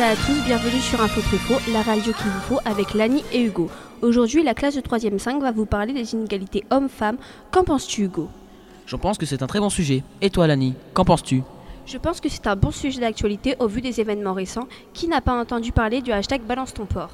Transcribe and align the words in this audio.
Bonjour 0.00 0.12
à 0.12 0.26
tous, 0.26 0.44
bienvenue 0.46 0.80
sur 0.80 1.02
Info 1.02 1.20
Truffaut, 1.20 1.72
la 1.72 1.82
radio 1.82 2.14
qu'il 2.14 2.30
vous 2.30 2.40
faut 2.40 2.58
avec 2.64 2.94
Lani 2.94 3.22
et 3.34 3.42
Hugo. 3.42 3.68
Aujourd'hui, 4.00 4.42
la 4.42 4.54
classe 4.54 4.74
de 4.74 4.80
3e 4.80 5.18
5 5.18 5.42
va 5.42 5.52
vous 5.52 5.66
parler 5.66 5.92
des 5.92 6.14
inégalités 6.14 6.64
hommes-femmes. 6.70 7.18
Qu'en 7.50 7.64
penses-tu, 7.64 8.04
Hugo? 8.04 8.30
Je 8.86 8.96
pense 8.96 9.18
que 9.18 9.26
c'est 9.26 9.42
un 9.42 9.46
très 9.46 9.60
bon 9.60 9.68
sujet. 9.68 10.02
Et 10.22 10.30
toi, 10.30 10.46
Lani, 10.46 10.72
qu'en 10.94 11.04
penses-tu? 11.04 11.42
Je 11.84 11.98
pense 11.98 12.22
que 12.22 12.30
c'est 12.30 12.46
un 12.46 12.56
bon 12.56 12.70
sujet 12.70 12.98
d'actualité 12.98 13.56
au 13.58 13.66
vu 13.66 13.82
des 13.82 14.00
événements 14.00 14.32
récents. 14.32 14.68
Qui 14.94 15.06
n'a 15.06 15.20
pas 15.20 15.38
entendu 15.38 15.70
parler 15.70 16.00
du 16.00 16.12
hashtag 16.12 16.40
Balance 16.44 16.72
ton 16.72 16.86
port? 16.86 17.10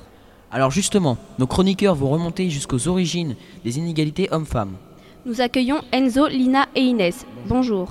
Alors 0.53 0.71
justement, 0.71 1.19
nos 1.41 1.49
chroniqueurs 1.49 1.97
vont 1.97 2.11
remonter 2.11 2.51
jusqu'aux 2.51 2.87
origines 2.87 3.35
des 3.65 3.79
inégalités 3.79 4.29
hommes-femmes. 4.31 4.77
Nous 5.25 5.41
accueillons 5.41 5.81
Enzo, 5.91 6.29
Lina 6.29 6.67
et 6.77 6.83
Inès. 6.83 7.27
Bonjour. 7.49 7.89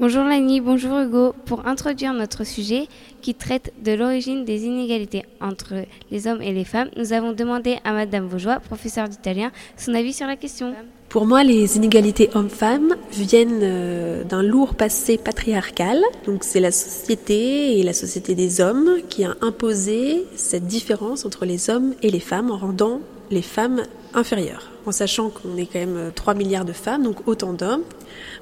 Bonjour 0.00 0.24
Lani, 0.24 0.62
bonjour 0.62 0.98
Hugo. 0.98 1.34
Pour 1.44 1.66
introduire 1.66 2.14
notre 2.14 2.44
sujet 2.44 2.88
qui 3.20 3.34
traite 3.34 3.70
de 3.84 3.92
l'origine 3.92 4.46
des 4.46 4.64
inégalités 4.64 5.26
entre 5.42 5.74
les 6.10 6.26
hommes 6.26 6.40
et 6.40 6.52
les 6.52 6.64
femmes, 6.64 6.88
nous 6.96 7.12
avons 7.12 7.34
demandé 7.34 7.76
à 7.84 7.92
Madame 7.92 8.26
Vaugeois, 8.26 8.60
professeure 8.60 9.10
d'italien, 9.10 9.52
son 9.76 9.92
avis 9.92 10.14
sur 10.14 10.26
la 10.26 10.36
question. 10.36 10.72
Pour 11.10 11.26
moi, 11.26 11.44
les 11.44 11.76
inégalités 11.76 12.30
hommes-femmes 12.32 12.96
viennent 13.12 13.60
euh, 13.62 14.24
d'un 14.24 14.42
lourd 14.42 14.74
passé 14.74 15.18
patriarcal. 15.18 16.00
Donc 16.24 16.44
c'est 16.44 16.60
la 16.60 16.72
société 16.72 17.78
et 17.78 17.82
la 17.82 17.92
société 17.92 18.34
des 18.34 18.62
hommes 18.62 19.00
qui 19.10 19.24
a 19.24 19.36
imposé 19.42 20.24
cette 20.34 20.66
différence 20.66 21.26
entre 21.26 21.44
les 21.44 21.68
hommes 21.68 21.92
et 22.02 22.10
les 22.10 22.20
femmes 22.20 22.50
en 22.50 22.56
rendant 22.56 23.02
les 23.30 23.42
femmes 23.42 23.82
inférieures. 24.14 24.70
En 24.86 24.92
sachant 24.92 25.30
qu'on 25.30 25.56
est 25.56 25.66
quand 25.66 25.78
même 25.78 26.12
3 26.14 26.34
milliards 26.34 26.64
de 26.64 26.72
femmes, 26.72 27.02
donc 27.02 27.26
autant 27.28 27.52
d'hommes, 27.52 27.84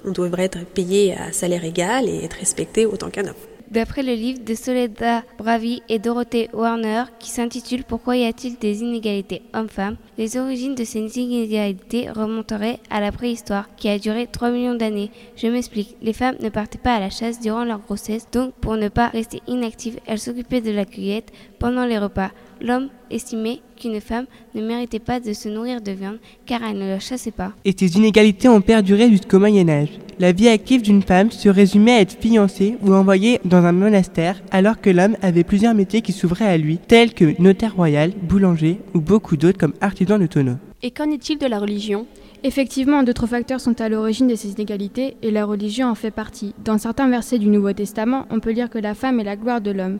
on 0.04 0.12
devrait 0.12 0.44
être 0.44 0.64
payé 0.64 1.16
à 1.16 1.32
salaire 1.32 1.64
égal 1.64 2.08
et 2.08 2.24
être 2.24 2.34
respecté 2.34 2.86
autant 2.86 3.10
qu'un 3.10 3.26
homme. 3.26 3.34
D'après 3.70 4.02
le 4.02 4.14
livre 4.14 4.42
de 4.42 4.54
Soledad 4.54 5.24
Bravi 5.36 5.82
et 5.90 5.98
Dorothée 5.98 6.48
Warner 6.54 7.04
qui 7.18 7.30
s'intitule 7.30 7.84
Pourquoi 7.84 8.16
y 8.16 8.24
a-t-il 8.24 8.56
des 8.56 8.80
inégalités 8.80 9.42
hommes-femmes? 9.52 9.98
Les 10.16 10.38
origines 10.38 10.74
de 10.74 10.84
ces 10.84 11.00
inégalités 11.00 12.10
remonteraient 12.10 12.78
à 12.88 13.00
la 13.00 13.12
préhistoire 13.12 13.68
qui 13.76 13.90
a 13.90 13.98
duré 13.98 14.26
3 14.26 14.52
millions 14.52 14.74
d'années. 14.74 15.10
Je 15.36 15.48
m'explique, 15.48 15.96
les 16.00 16.14
femmes 16.14 16.36
ne 16.40 16.48
partaient 16.48 16.78
pas 16.78 16.94
à 16.94 17.00
la 17.00 17.10
chasse 17.10 17.40
durant 17.40 17.64
leur 17.64 17.80
grossesse, 17.80 18.26
donc 18.32 18.54
pour 18.54 18.78
ne 18.78 18.88
pas 18.88 19.08
rester 19.08 19.42
inactives, 19.46 20.00
elles 20.06 20.18
s'occupaient 20.18 20.62
de 20.62 20.70
la 20.70 20.86
cueillette 20.86 21.30
pendant 21.58 21.84
les 21.84 21.98
repas. 21.98 22.30
L'homme 22.62 22.88
estimait 23.10 23.60
qu'une 23.78 24.00
femme 24.00 24.26
ne 24.54 24.60
méritait 24.66 24.98
pas 24.98 25.20
de 25.20 25.32
se 25.32 25.48
nourrir 25.48 25.80
de 25.80 25.92
viande 25.92 26.18
car 26.46 26.60
elle 26.62 26.78
ne 26.78 26.88
la 26.88 26.98
chassait 26.98 27.30
pas. 27.30 27.52
Et 27.64 27.74
ces 27.78 27.96
inégalités 27.96 28.48
ont 28.48 28.60
perduré 28.60 29.08
jusqu'au 29.08 29.38
Moyen 29.38 29.68
Âge. 29.68 29.98
La 30.18 30.32
vie 30.32 30.48
active 30.48 30.82
d'une 30.82 31.02
femme 31.02 31.30
se 31.30 31.48
résumait 31.48 31.92
à 31.92 32.00
être 32.00 32.18
fiancée 32.20 32.76
ou 32.82 32.92
envoyée 32.92 33.40
dans 33.44 33.64
un 33.64 33.72
monastère 33.72 34.42
alors 34.50 34.80
que 34.80 34.90
l'homme 34.90 35.16
avait 35.22 35.44
plusieurs 35.44 35.74
métiers 35.74 36.02
qui 36.02 36.12
s'ouvraient 36.12 36.48
à 36.48 36.58
lui, 36.58 36.78
tels 36.78 37.14
que 37.14 37.40
notaire 37.40 37.76
royal, 37.76 38.10
boulanger 38.22 38.80
ou 38.94 39.00
beaucoup 39.00 39.36
d'autres 39.36 39.58
comme 39.58 39.74
artisan 39.80 40.18
de 40.18 40.26
tonneau. 40.26 40.56
Et 40.82 40.90
qu'en 40.90 41.10
est-il 41.10 41.38
de 41.38 41.46
la 41.46 41.58
religion? 41.58 42.06
Effectivement, 42.44 43.02
d'autres 43.02 43.26
facteurs 43.26 43.60
sont 43.60 43.80
à 43.80 43.88
l'origine 43.88 44.28
de 44.28 44.36
ces 44.36 44.52
inégalités 44.52 45.16
et 45.22 45.32
la 45.32 45.44
religion 45.44 45.88
en 45.88 45.96
fait 45.96 46.12
partie. 46.12 46.54
Dans 46.64 46.78
certains 46.78 47.08
versets 47.08 47.40
du 47.40 47.48
Nouveau 47.48 47.72
Testament, 47.72 48.26
on 48.30 48.38
peut 48.38 48.52
lire 48.52 48.70
que 48.70 48.78
la 48.78 48.94
femme 48.94 49.18
est 49.18 49.24
la 49.24 49.34
gloire 49.34 49.60
de 49.60 49.72
l'homme. 49.72 49.98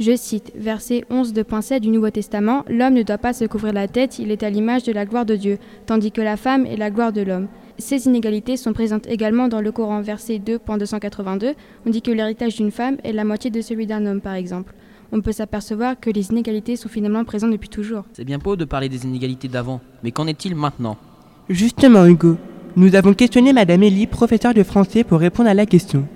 Je 0.00 0.14
cite, 0.14 0.52
verset 0.54 1.04
11 1.10 1.32
de 1.32 1.42
Point 1.42 1.60
du 1.80 1.88
Nouveau 1.88 2.10
Testament, 2.10 2.64
L'homme 2.68 2.94
ne 2.94 3.02
doit 3.02 3.18
pas 3.18 3.32
se 3.32 3.44
couvrir 3.46 3.72
la 3.72 3.88
tête, 3.88 4.20
il 4.20 4.30
est 4.30 4.44
à 4.44 4.50
l'image 4.50 4.84
de 4.84 4.92
la 4.92 5.04
gloire 5.04 5.26
de 5.26 5.34
Dieu, 5.34 5.58
tandis 5.86 6.12
que 6.12 6.20
la 6.20 6.36
femme 6.36 6.66
est 6.66 6.76
la 6.76 6.90
gloire 6.90 7.12
de 7.12 7.20
l'homme. 7.20 7.48
Ces 7.78 8.06
inégalités 8.06 8.56
sont 8.56 8.72
présentes 8.72 9.08
également 9.08 9.48
dans 9.48 9.60
le 9.60 9.72
Coran, 9.72 10.00
verset 10.00 10.38
2.282, 10.38 11.54
on 11.84 11.90
dit 11.90 12.00
que 12.00 12.12
l'héritage 12.12 12.54
d'une 12.54 12.70
femme 12.70 12.98
est 13.02 13.12
la 13.12 13.24
moitié 13.24 13.50
de 13.50 13.60
celui 13.60 13.86
d'un 13.86 14.06
homme, 14.06 14.20
par 14.20 14.34
exemple. 14.34 14.72
On 15.10 15.20
peut 15.20 15.32
s'apercevoir 15.32 15.98
que 15.98 16.10
les 16.10 16.30
inégalités 16.30 16.76
sont 16.76 16.88
finalement 16.88 17.24
présentes 17.24 17.50
depuis 17.50 17.68
toujours. 17.68 18.04
C'est 18.12 18.24
bien 18.24 18.38
beau 18.38 18.54
de 18.54 18.64
parler 18.64 18.88
des 18.88 19.04
inégalités 19.04 19.48
d'avant, 19.48 19.80
mais 20.04 20.12
qu'en 20.12 20.28
est-il 20.28 20.54
maintenant? 20.54 20.96
Justement, 21.48 22.06
Hugo, 22.06 22.36
nous 22.76 22.94
avons 22.94 23.14
questionné 23.14 23.52
Madame 23.52 23.82
Elie, 23.82 24.06
professeure 24.06 24.54
de 24.54 24.62
français, 24.62 25.02
pour 25.02 25.18
répondre 25.18 25.48
à 25.48 25.54
la 25.54 25.66
question. 25.66 26.06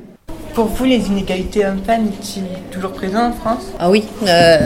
Pour 0.55 0.67
vous, 0.67 0.85
les 0.85 1.07
inégalités 1.07 1.65
hommes-femmes 1.65 2.11
sont 2.21 2.43
toujours 2.71 2.93
présentes 2.93 3.33
en 3.33 3.37
France? 3.37 3.65
Ah 3.79 3.91
oui, 3.91 4.05
euh, 4.27 4.59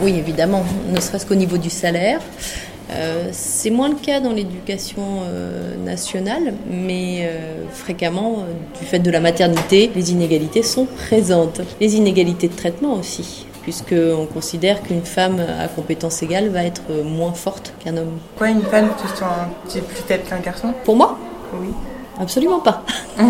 oui, 0.00 0.14
évidemment, 0.16 0.64
ne 0.88 0.98
serait-ce 0.98 1.26
qu'au 1.26 1.34
niveau 1.34 1.58
du 1.58 1.68
salaire. 1.68 2.20
Euh, 2.90 3.28
c'est 3.32 3.68
moins 3.68 3.90
le 3.90 3.96
cas 3.96 4.20
dans 4.20 4.32
l'éducation 4.32 5.02
euh, 5.24 5.76
nationale, 5.84 6.54
mais 6.70 7.30
fréquemment, 7.70 8.44
du 8.80 8.86
fait 8.86 8.98
de 8.98 9.10
la 9.10 9.20
maternité, 9.20 9.90
les 9.94 10.10
inégalités 10.10 10.62
sont 10.62 10.86
présentes. 10.86 11.60
Les 11.82 11.96
inégalités 11.96 12.48
de 12.48 12.54
traitement 12.54 12.94
aussi, 12.94 13.46
puisqu'on 13.62 14.26
considère 14.32 14.82
qu'une 14.82 15.04
femme 15.04 15.40
à 15.60 15.68
compétence 15.68 16.22
égale 16.22 16.48
va 16.48 16.64
être 16.64 16.82
moins 17.04 17.34
forte 17.34 17.74
qu'un 17.84 17.98
homme. 17.98 18.18
Quoi, 18.38 18.48
une 18.48 18.62
femme 18.62 18.88
se 19.02 19.16
sent 19.74 19.80
plus 19.86 20.02
faible 20.02 20.22
qu'un 20.28 20.38
garçon? 20.40 20.72
Pour 20.84 20.96
moi? 20.96 21.18
Oui. 21.60 21.68
Absolument 22.18 22.60
pas. 22.60 22.84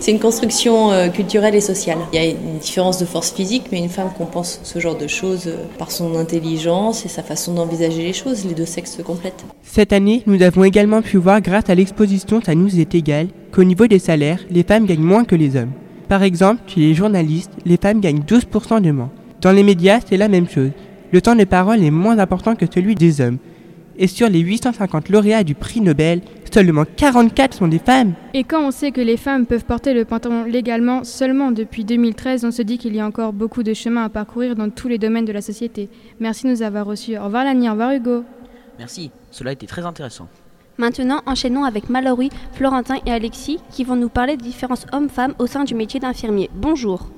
c'est 0.00 0.10
une 0.10 0.20
construction 0.20 0.92
euh, 0.92 1.08
culturelle 1.08 1.54
et 1.54 1.60
sociale. 1.60 1.98
Il 2.12 2.16
y 2.16 2.18
a 2.18 2.30
une 2.30 2.58
différence 2.58 2.98
de 2.98 3.04
force 3.04 3.32
physique, 3.32 3.64
mais 3.72 3.78
une 3.78 3.88
femme 3.88 4.10
compense 4.16 4.60
ce 4.62 4.78
genre 4.78 4.96
de 4.96 5.06
choses 5.06 5.46
euh, 5.46 5.64
par 5.78 5.90
son 5.90 6.14
intelligence 6.16 7.06
et 7.06 7.08
sa 7.08 7.22
façon 7.22 7.54
d'envisager 7.54 8.02
les 8.02 8.12
choses. 8.12 8.44
Les 8.44 8.54
deux 8.54 8.66
sexes 8.66 8.96
se 8.96 9.02
complètent. 9.02 9.44
Cette 9.62 9.92
année, 9.92 10.22
nous 10.26 10.42
avons 10.42 10.64
également 10.64 11.02
pu 11.02 11.16
voir, 11.16 11.40
grâce 11.40 11.68
à 11.68 11.74
l'exposition 11.74 12.40
Ça 12.44 12.54
nous 12.54 12.78
est 12.78 12.94
égal, 12.94 13.28
qu'au 13.52 13.64
niveau 13.64 13.86
des 13.86 13.98
salaires, 13.98 14.40
les 14.50 14.62
femmes 14.62 14.86
gagnent 14.86 15.00
moins 15.00 15.24
que 15.24 15.34
les 15.36 15.56
hommes. 15.56 15.72
Par 16.08 16.22
exemple, 16.22 16.62
chez 16.66 16.80
les 16.80 16.94
journalistes, 16.94 17.52
les 17.64 17.78
femmes 17.78 18.00
gagnent 18.00 18.20
12% 18.20 18.82
de 18.82 18.90
moins. 18.90 19.10
Dans 19.40 19.52
les 19.52 19.62
médias, 19.62 20.00
c'est 20.06 20.16
la 20.16 20.28
même 20.28 20.48
chose. 20.48 20.70
Le 21.12 21.22
temps 21.22 21.36
de 21.36 21.44
parole 21.44 21.82
est 21.82 21.90
moins 21.90 22.18
important 22.18 22.54
que 22.54 22.66
celui 22.72 22.94
des 22.94 23.20
hommes. 23.20 23.38
Et 23.96 24.06
sur 24.06 24.28
les 24.28 24.40
850 24.40 25.08
lauréats 25.08 25.44
du 25.44 25.54
prix 25.54 25.80
Nobel, 25.80 26.20
seulement 26.52 26.84
44 26.84 27.54
sont 27.54 27.68
des 27.68 27.78
femmes. 27.78 28.14
Et 28.32 28.44
quand 28.44 28.66
on 28.66 28.70
sait 28.70 28.92
que 28.92 29.00
les 29.00 29.16
femmes 29.16 29.44
peuvent 29.44 29.64
porter 29.64 29.92
le 29.92 30.04
pantalon 30.04 30.44
légalement 30.44 31.02
seulement 31.02 31.50
depuis 31.50 31.84
2013, 31.84 32.44
on 32.44 32.50
se 32.52 32.62
dit 32.62 32.78
qu'il 32.78 32.94
y 32.94 33.00
a 33.00 33.06
encore 33.06 33.32
beaucoup 33.32 33.62
de 33.62 33.74
chemin 33.74 34.04
à 34.04 34.08
parcourir 34.08 34.54
dans 34.54 34.70
tous 34.70 34.88
les 34.88 34.98
domaines 34.98 35.24
de 35.24 35.32
la 35.32 35.40
société. 35.40 35.88
Merci 36.20 36.44
de 36.44 36.50
nous 36.50 36.62
avoir 36.62 36.86
reçus. 36.86 37.16
Au 37.16 37.24
revoir 37.24 37.44
Lani, 37.44 37.68
au 37.68 37.72
revoir 37.72 37.92
Hugo. 37.92 38.24
Merci, 38.78 39.10
cela 39.30 39.50
a 39.50 39.52
été 39.52 39.66
très 39.66 39.84
intéressant. 39.84 40.28
Maintenant, 40.78 41.22
enchaînons 41.26 41.64
avec 41.64 41.88
Mallory, 41.88 42.30
Florentin 42.52 42.96
et 43.06 43.12
Alexis 43.12 43.58
qui 43.70 43.84
vont 43.84 43.96
nous 43.96 44.08
parler 44.08 44.36
des 44.36 44.44
différences 44.44 44.86
hommes-femmes 44.92 45.34
au 45.38 45.46
sein 45.46 45.64
du 45.64 45.74
métier 45.74 46.00
d'infirmier. 46.00 46.50
Bonjour. 46.54 47.10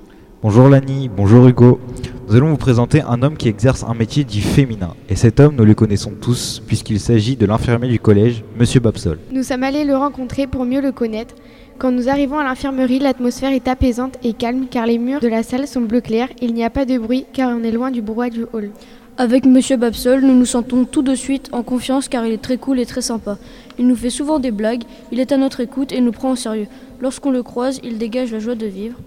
Bonjour 0.43 0.69
Lani, 0.69 1.09
bonjour 1.09 1.49
Hugo. 1.49 1.81
Nous 2.29 2.37
allons 2.37 2.51
vous 2.51 2.59
présenter 2.59 3.01
un 3.01 3.23
homme 3.23 3.39
qui 3.39 3.49
exerce 3.49 3.85
un 3.85 3.95
métier 3.95 4.23
dit 4.23 4.43
féminin. 4.43 4.95
Et 5.09 5.17
cet 5.17 5.41
homme, 5.41 5.55
nous 5.57 5.65
le 5.65 5.75
connaissons 5.75 6.13
tous, 6.21 6.63
puisqu'il 6.67 7.01
s'agit 7.01 7.37
de 7.37 7.47
l'infirmier 7.47 7.89
du 7.89 7.99
collège, 7.99 8.45
Monsieur 8.59 8.81
Babsol. 8.81 9.19
Nous 9.33 9.43
sommes 9.43 9.63
allés 9.63 9.85
le 9.85 9.97
rencontrer 9.97 10.47
pour 10.47 10.67
mieux 10.67 10.83
le 10.83 10.93
connaître. 10.93 11.35
Quand 11.79 11.91
nous 11.91 12.11
arrivons 12.11 12.39
à 12.39 12.45
l'infirmerie, 12.45 12.99
l'atmosphère 12.99 13.53
est 13.53 13.67
apaisante 13.67 14.19
et 14.23 14.35
calme 14.35 14.67
car 14.71 14.85
les 14.85 14.99
murs 14.99 15.21
de 15.21 15.29
la 15.29 15.43
salle 15.43 15.67
sont 15.67 15.81
bleu 15.81 16.03
clair. 16.03 16.29
Il 16.43 16.53
n'y 16.53 16.65
a 16.65 16.71
pas 16.71 16.85
de 16.85 16.99
bruit 16.99 17.25
car 17.33 17.57
on 17.57 17.63
est 17.63 17.73
loin 17.73 17.91
du 17.91 18.03
brouhaha 18.03 18.29
du 18.29 18.45
hall. 18.53 18.73
Avec 19.17 19.47
Monsieur 19.47 19.79
Babsol, 19.79 20.21
nous 20.21 20.35
nous 20.35 20.45
sentons 20.45 20.85
tout 20.85 21.01
de 21.01 21.15
suite 21.15 21.49
en 21.53 21.63
confiance 21.63 22.09
car 22.09 22.27
il 22.27 22.35
est 22.35 22.43
très 22.43 22.59
cool 22.59 22.79
et 22.79 22.85
très 22.85 23.01
sympa. 23.01 23.39
Il 23.79 23.87
nous 23.87 23.97
fait 23.97 24.11
souvent 24.11 24.39
des 24.39 24.51
blagues, 24.51 24.83
il 25.11 25.21
est 25.21 25.33
à 25.33 25.39
notre 25.39 25.61
écoute 25.61 25.93
et 25.93 26.03
nous 26.03 26.13
prend 26.13 26.33
au 26.33 26.37
sérieux. 26.37 26.67
Lorsqu'on 27.01 27.31
le 27.31 27.43
croise, 27.43 27.81
il 27.83 27.97
dégage 27.97 28.33
la 28.33 28.39
joie 28.39 28.55
de 28.55 28.67
vivre. 28.67 28.99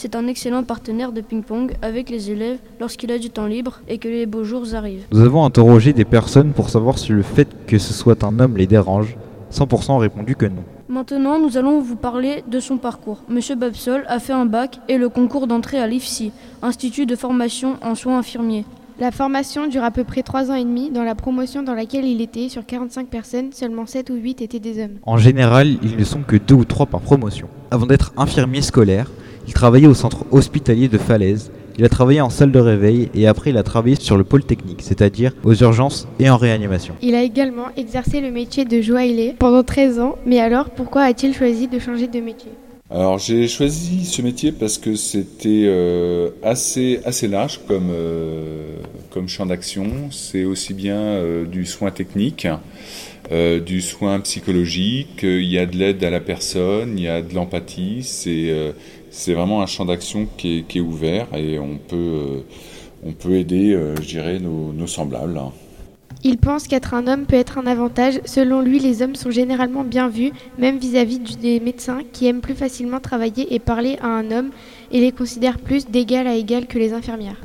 C'est 0.00 0.14
un 0.14 0.28
excellent 0.28 0.62
partenaire 0.62 1.10
de 1.10 1.20
ping-pong 1.20 1.72
avec 1.82 2.08
les 2.08 2.30
élèves 2.30 2.58
lorsqu'il 2.78 3.10
a 3.10 3.18
du 3.18 3.30
temps 3.30 3.46
libre 3.46 3.80
et 3.88 3.98
que 3.98 4.06
les 4.06 4.26
beaux 4.26 4.44
jours 4.44 4.72
arrivent. 4.72 5.02
Nous 5.10 5.22
avons 5.22 5.44
interrogé 5.44 5.92
des 5.92 6.04
personnes 6.04 6.52
pour 6.52 6.70
savoir 6.70 7.00
si 7.00 7.10
le 7.10 7.22
fait 7.22 7.48
que 7.66 7.78
ce 7.78 7.92
soit 7.92 8.22
un 8.22 8.38
homme 8.38 8.56
les 8.56 8.68
dérange. 8.68 9.16
100% 9.52 9.90
ont 9.90 9.98
répondu 9.98 10.36
que 10.36 10.46
non. 10.46 10.62
Maintenant, 10.88 11.40
nous 11.40 11.56
allons 11.56 11.80
vous 11.80 11.96
parler 11.96 12.44
de 12.46 12.60
son 12.60 12.76
parcours. 12.76 13.24
Monsieur 13.28 13.56
Babsol 13.56 14.04
a 14.06 14.20
fait 14.20 14.32
un 14.32 14.46
bac 14.46 14.78
et 14.88 14.98
le 14.98 15.08
concours 15.08 15.48
d'entrée 15.48 15.80
à 15.80 15.88
l'IFSI, 15.88 16.30
Institut 16.62 17.04
de 17.04 17.16
formation 17.16 17.74
en 17.82 17.96
soins 17.96 18.18
infirmiers. 18.18 18.64
La 19.00 19.10
formation 19.10 19.66
dure 19.66 19.82
à 19.82 19.90
peu 19.90 20.04
près 20.04 20.22
3 20.22 20.52
ans 20.52 20.54
et 20.54 20.64
demi. 20.64 20.90
Dans 20.90 21.02
la 21.02 21.16
promotion 21.16 21.64
dans 21.64 21.74
laquelle 21.74 22.04
il 22.04 22.20
était, 22.20 22.48
sur 22.48 22.64
45 22.64 23.08
personnes, 23.08 23.52
seulement 23.52 23.86
7 23.86 24.10
ou 24.10 24.14
8 24.14 24.42
étaient 24.42 24.60
des 24.60 24.80
hommes. 24.80 24.98
En 25.02 25.16
général, 25.16 25.76
ils 25.82 25.96
ne 25.96 26.04
sont 26.04 26.22
que 26.22 26.36
2 26.36 26.54
ou 26.54 26.64
3 26.64 26.86
par 26.86 27.00
promotion. 27.00 27.48
Avant 27.72 27.86
d'être 27.86 28.12
infirmier 28.16 28.62
scolaire, 28.62 29.10
il 29.48 29.54
travaillait 29.54 29.86
au 29.86 29.94
centre 29.94 30.26
hospitalier 30.30 30.88
de 30.88 30.98
Falaise. 30.98 31.50
Il 31.78 31.84
a 31.84 31.88
travaillé 31.88 32.20
en 32.20 32.28
salle 32.28 32.52
de 32.52 32.58
réveil 32.58 33.08
et 33.14 33.26
après 33.26 33.48
il 33.48 33.56
a 33.56 33.62
travaillé 33.62 33.96
sur 33.96 34.18
le 34.18 34.24
pôle 34.24 34.44
technique, 34.44 34.82
c'est-à-dire 34.82 35.32
aux 35.42 35.54
urgences 35.54 36.06
et 36.20 36.28
en 36.28 36.36
réanimation. 36.36 36.94
Il 37.00 37.14
a 37.14 37.22
également 37.22 37.68
exercé 37.76 38.20
le 38.20 38.30
métier 38.30 38.66
de 38.66 38.82
joaillier 38.82 39.34
pendant 39.38 39.62
13 39.62 40.00
ans. 40.00 40.18
Mais 40.26 40.38
alors, 40.38 40.68
pourquoi 40.68 41.02
a-t-il 41.02 41.34
choisi 41.34 41.66
de 41.66 41.78
changer 41.78 42.08
de 42.08 42.20
métier? 42.20 42.50
Alors 42.90 43.18
j'ai 43.18 43.48
choisi 43.48 44.06
ce 44.06 44.22
métier 44.22 44.50
parce 44.50 44.78
que 44.78 44.96
c'était 44.96 45.64
euh, 45.66 46.30
assez, 46.42 47.00
assez 47.04 47.28
large 47.28 47.60
comme, 47.68 47.90
euh, 47.90 48.76
comme 49.10 49.28
champ 49.28 49.44
d'action. 49.44 50.10
C'est 50.10 50.44
aussi 50.44 50.72
bien 50.72 50.96
euh, 50.96 51.44
du 51.44 51.66
soin 51.66 51.90
technique, 51.90 52.46
euh, 53.30 53.60
du 53.60 53.82
soin 53.82 54.20
psychologique, 54.20 55.20
il 55.22 55.44
y 55.44 55.58
a 55.58 55.66
de 55.66 55.76
l'aide 55.76 56.02
à 56.02 56.08
la 56.08 56.20
personne, 56.20 56.94
il 56.96 57.04
y 57.04 57.08
a 57.08 57.20
de 57.20 57.34
l'empathie. 57.34 58.02
C'est 58.02 58.72
c'est 59.10 59.34
vraiment 59.34 59.62
un 59.62 59.66
champ 59.66 59.84
d'action 59.84 60.26
qui 60.36 60.64
est, 60.68 60.80
ouvert 60.80 61.26
et 61.34 61.58
on 61.58 61.76
peut, 61.76 62.44
peut 63.18 63.34
aider, 63.34 63.78
je 64.00 64.06
dirais, 64.06 64.38
nos, 64.38 64.72
nos 64.72 64.86
semblables. 64.86 65.40
Il 66.24 66.38
pense 66.38 66.66
qu'être 66.66 66.94
un 66.94 67.06
homme 67.06 67.26
peut 67.26 67.36
être 67.36 67.58
un 67.58 67.66
avantage. 67.66 68.20
Selon 68.24 68.60
lui, 68.60 68.80
les 68.80 69.02
hommes 69.02 69.14
sont 69.14 69.30
généralement 69.30 69.84
bien 69.84 70.08
vus, 70.08 70.32
même 70.58 70.78
vis-à-vis 70.78 71.20
des 71.20 71.60
médecins 71.60 72.00
qui 72.12 72.26
aiment 72.26 72.40
plus 72.40 72.56
facilement 72.56 72.98
travailler 72.98 73.54
et 73.54 73.60
parler 73.60 73.98
à 74.02 74.08
un 74.08 74.30
homme 74.32 74.50
et 74.90 75.00
les 75.00 75.12
considèrent 75.12 75.58
plus 75.58 75.86
d'égal 75.86 76.26
à 76.26 76.34
égal 76.34 76.66
que 76.66 76.78
les 76.78 76.92
infirmières. 76.92 77.40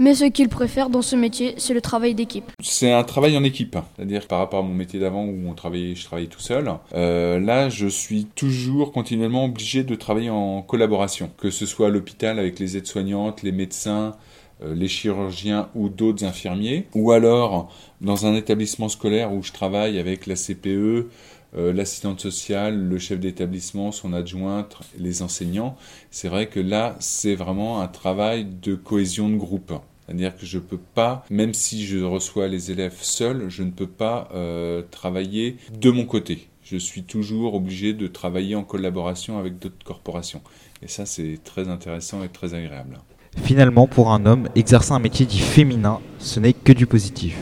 Mais 0.00 0.14
ce 0.14 0.24
qu'il 0.24 0.48
préfère 0.48 0.88
dans 0.88 1.02
ce 1.02 1.14
métier, 1.14 1.52
c'est 1.58 1.74
le 1.74 1.82
travail 1.82 2.14
d'équipe. 2.14 2.50
C'est 2.62 2.90
un 2.90 3.04
travail 3.04 3.36
en 3.36 3.44
équipe, 3.44 3.76
c'est-à-dire 3.94 4.26
par 4.28 4.38
rapport 4.38 4.60
à 4.60 4.62
mon 4.62 4.72
métier 4.72 4.98
d'avant 4.98 5.26
où 5.26 5.36
je 5.50 6.04
travaillais 6.04 6.26
tout 6.26 6.40
seul. 6.40 6.72
Euh, 6.94 7.38
là, 7.38 7.68
je 7.68 7.86
suis 7.86 8.24
toujours 8.34 8.92
continuellement 8.92 9.44
obligé 9.44 9.84
de 9.84 9.94
travailler 9.94 10.30
en 10.30 10.62
collaboration, 10.62 11.30
que 11.36 11.50
ce 11.50 11.66
soit 11.66 11.88
à 11.88 11.90
l'hôpital 11.90 12.38
avec 12.38 12.58
les 12.58 12.78
aides-soignantes, 12.78 13.42
les 13.42 13.52
médecins, 13.52 14.16
euh, 14.62 14.74
les 14.74 14.88
chirurgiens 14.88 15.68
ou 15.74 15.90
d'autres 15.90 16.24
infirmiers, 16.24 16.86
ou 16.94 17.12
alors 17.12 17.70
dans 18.00 18.24
un 18.24 18.34
établissement 18.34 18.88
scolaire 18.88 19.34
où 19.34 19.42
je 19.42 19.52
travaille 19.52 19.98
avec 19.98 20.26
la 20.26 20.34
CPE, 20.34 21.10
euh, 21.58 21.74
l'assistante 21.74 22.20
sociale, 22.20 22.88
le 22.88 22.98
chef 22.98 23.20
d'établissement, 23.20 23.92
son 23.92 24.14
adjointe, 24.14 24.78
les 24.98 25.20
enseignants. 25.20 25.76
C'est 26.10 26.28
vrai 26.28 26.46
que 26.46 26.60
là, 26.60 26.96
c'est 27.00 27.34
vraiment 27.34 27.82
un 27.82 27.88
travail 27.88 28.46
de 28.62 28.74
cohésion 28.74 29.28
de 29.28 29.36
groupe. 29.36 29.74
C'est-à-dire 30.10 30.36
que 30.36 30.44
je 30.44 30.58
ne 30.58 30.62
peux 30.64 30.80
pas, 30.92 31.24
même 31.30 31.54
si 31.54 31.86
je 31.86 31.98
reçois 31.98 32.48
les 32.48 32.72
élèves 32.72 32.96
seuls, 33.00 33.44
je 33.48 33.62
ne 33.62 33.70
peux 33.70 33.86
pas 33.86 34.28
euh, 34.34 34.82
travailler 34.90 35.56
de 35.72 35.88
mon 35.92 36.04
côté. 36.04 36.48
Je 36.64 36.76
suis 36.78 37.04
toujours 37.04 37.54
obligé 37.54 37.92
de 37.92 38.08
travailler 38.08 38.56
en 38.56 38.64
collaboration 38.64 39.38
avec 39.38 39.60
d'autres 39.60 39.84
corporations. 39.84 40.42
Et 40.82 40.88
ça, 40.88 41.06
c'est 41.06 41.38
très 41.44 41.68
intéressant 41.68 42.24
et 42.24 42.28
très 42.28 42.54
agréable. 42.54 42.98
Finalement, 43.36 43.86
pour 43.86 44.10
un 44.10 44.26
homme, 44.26 44.48
exercer 44.56 44.90
un 44.90 44.98
métier 44.98 45.26
dit 45.26 45.38
féminin, 45.38 46.00
ce 46.18 46.40
n'est 46.40 46.54
que 46.54 46.72
du 46.72 46.88
positif. 46.88 47.36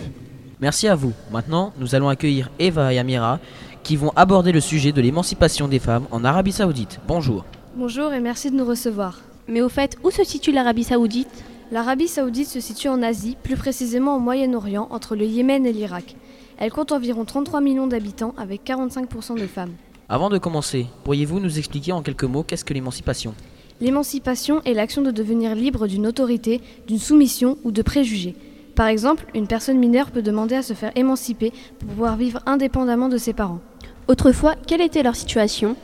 Merci 0.60 0.88
à 0.88 0.94
vous. 0.94 1.14
Maintenant, 1.30 1.72
nous 1.78 1.94
allons 1.94 2.10
accueillir 2.10 2.50
Eva 2.58 2.92
et 2.92 2.98
Amira 2.98 3.40
qui 3.82 3.96
vont 3.96 4.12
aborder 4.14 4.52
le 4.52 4.60
sujet 4.60 4.92
de 4.92 5.00
l'émancipation 5.00 5.68
des 5.68 5.78
femmes 5.78 6.06
en 6.10 6.22
Arabie 6.22 6.52
Saoudite. 6.52 7.00
Bonjour. 7.08 7.46
Bonjour 7.76 8.12
et 8.12 8.20
merci 8.20 8.50
de 8.50 8.56
nous 8.56 8.66
recevoir. 8.66 9.22
Mais 9.46 9.62
au 9.62 9.70
fait, 9.70 9.96
où 10.04 10.10
se 10.10 10.22
situe 10.22 10.52
l'Arabie 10.52 10.84
Saoudite? 10.84 11.44
L'Arabie 11.70 12.08
Saoudite 12.08 12.48
se 12.48 12.60
situe 12.60 12.88
en 12.88 13.02
Asie, 13.02 13.36
plus 13.42 13.56
précisément 13.56 14.16
au 14.16 14.20
Moyen-Orient, 14.20 14.88
entre 14.90 15.14
le 15.14 15.26
Yémen 15.26 15.66
et 15.66 15.72
l'Irak. 15.72 16.16
Elle 16.56 16.72
compte 16.72 16.92
environ 16.92 17.26
33 17.26 17.60
millions 17.60 17.86
d'habitants 17.86 18.32
avec 18.38 18.64
45% 18.64 19.38
de 19.38 19.46
femmes. 19.46 19.74
Avant 20.08 20.30
de 20.30 20.38
commencer, 20.38 20.86
pourriez-vous 21.04 21.40
nous 21.40 21.58
expliquer 21.58 21.92
en 21.92 22.00
quelques 22.00 22.24
mots 22.24 22.42
qu'est-ce 22.42 22.64
que 22.64 22.72
l'émancipation? 22.72 23.34
L'émancipation 23.82 24.62
est 24.64 24.72
l'action 24.72 25.02
de 25.02 25.10
devenir 25.10 25.54
libre 25.54 25.86
d'une 25.86 26.06
autorité, 26.06 26.62
d'une 26.86 26.98
soumission 26.98 27.58
ou 27.64 27.70
de 27.70 27.82
préjugés. 27.82 28.34
Par 28.74 28.86
exemple, 28.86 29.26
une 29.34 29.46
personne 29.46 29.78
mineure 29.78 30.10
peut 30.10 30.22
demander 30.22 30.54
à 30.54 30.62
se 30.62 30.72
faire 30.72 30.92
émanciper 30.96 31.52
pour 31.78 31.90
pouvoir 31.90 32.16
vivre 32.16 32.40
indépendamment 32.46 33.10
de 33.10 33.18
ses 33.18 33.34
parents. 33.34 33.60
Autrefois, 34.08 34.54
quelle 34.66 34.80
était 34.80 35.02
leur 35.02 35.16
situation? 35.16 35.76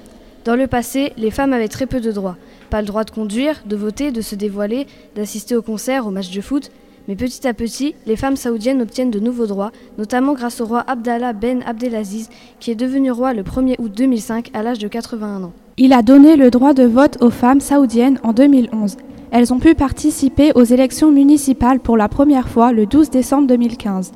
Dans 0.46 0.56
le 0.56 0.66
passé, 0.66 1.12
les 1.18 1.30
femmes 1.30 1.52
avaient 1.52 1.68
très 1.68 1.86
peu 1.86 2.00
de 2.00 2.10
droits. 2.10 2.38
Pas 2.74 2.80
le 2.80 2.88
droit 2.88 3.04
de 3.04 3.12
conduire, 3.12 3.62
de 3.66 3.76
voter, 3.76 4.10
de 4.10 4.20
se 4.20 4.34
dévoiler, 4.34 4.88
d'assister 5.14 5.54
aux 5.54 5.62
concerts, 5.62 6.08
aux 6.08 6.10
matchs 6.10 6.32
de 6.32 6.40
foot. 6.40 6.72
Mais 7.06 7.14
petit 7.14 7.46
à 7.46 7.54
petit, 7.54 7.94
les 8.04 8.16
femmes 8.16 8.34
saoudiennes 8.34 8.82
obtiennent 8.82 9.12
de 9.12 9.20
nouveaux 9.20 9.46
droits, 9.46 9.70
notamment 9.96 10.32
grâce 10.32 10.60
au 10.60 10.64
roi 10.64 10.82
Abdallah 10.88 11.34
Ben 11.34 11.62
Abdelaziz, 11.66 12.30
qui 12.58 12.72
est 12.72 12.74
devenu 12.74 13.12
roi 13.12 13.32
le 13.32 13.44
1er 13.44 13.76
août 13.78 13.92
2005 13.96 14.50
à 14.54 14.64
l'âge 14.64 14.80
de 14.80 14.88
81 14.88 15.44
ans. 15.44 15.52
Il 15.76 15.92
a 15.92 16.02
donné 16.02 16.34
le 16.34 16.50
droit 16.50 16.74
de 16.74 16.82
vote 16.82 17.16
aux 17.22 17.30
femmes 17.30 17.60
saoudiennes 17.60 18.18
en 18.24 18.32
2011. 18.32 18.96
Elles 19.30 19.52
ont 19.52 19.60
pu 19.60 19.76
participer 19.76 20.50
aux 20.56 20.64
élections 20.64 21.12
municipales 21.12 21.78
pour 21.78 21.96
la 21.96 22.08
première 22.08 22.48
fois 22.48 22.72
le 22.72 22.86
12 22.86 23.08
décembre 23.08 23.46
2015. 23.46 24.10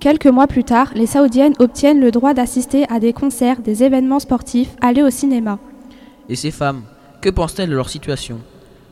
Quelques 0.00 0.26
mois 0.26 0.48
plus 0.48 0.64
tard, 0.64 0.90
les 0.96 1.06
Saoudiennes 1.06 1.54
obtiennent 1.60 2.00
le 2.00 2.10
droit 2.10 2.34
d'assister 2.34 2.86
à 2.90 2.98
des 2.98 3.12
concerts, 3.12 3.60
des 3.60 3.84
événements 3.84 4.18
sportifs, 4.18 4.74
aller 4.80 5.04
au 5.04 5.10
cinéma. 5.10 5.60
Et 6.28 6.34
ces 6.34 6.50
femmes, 6.50 6.82
que 7.20 7.30
pensent-elles 7.30 7.70
de 7.70 7.74
leur 7.74 7.88
situation? 7.88 8.38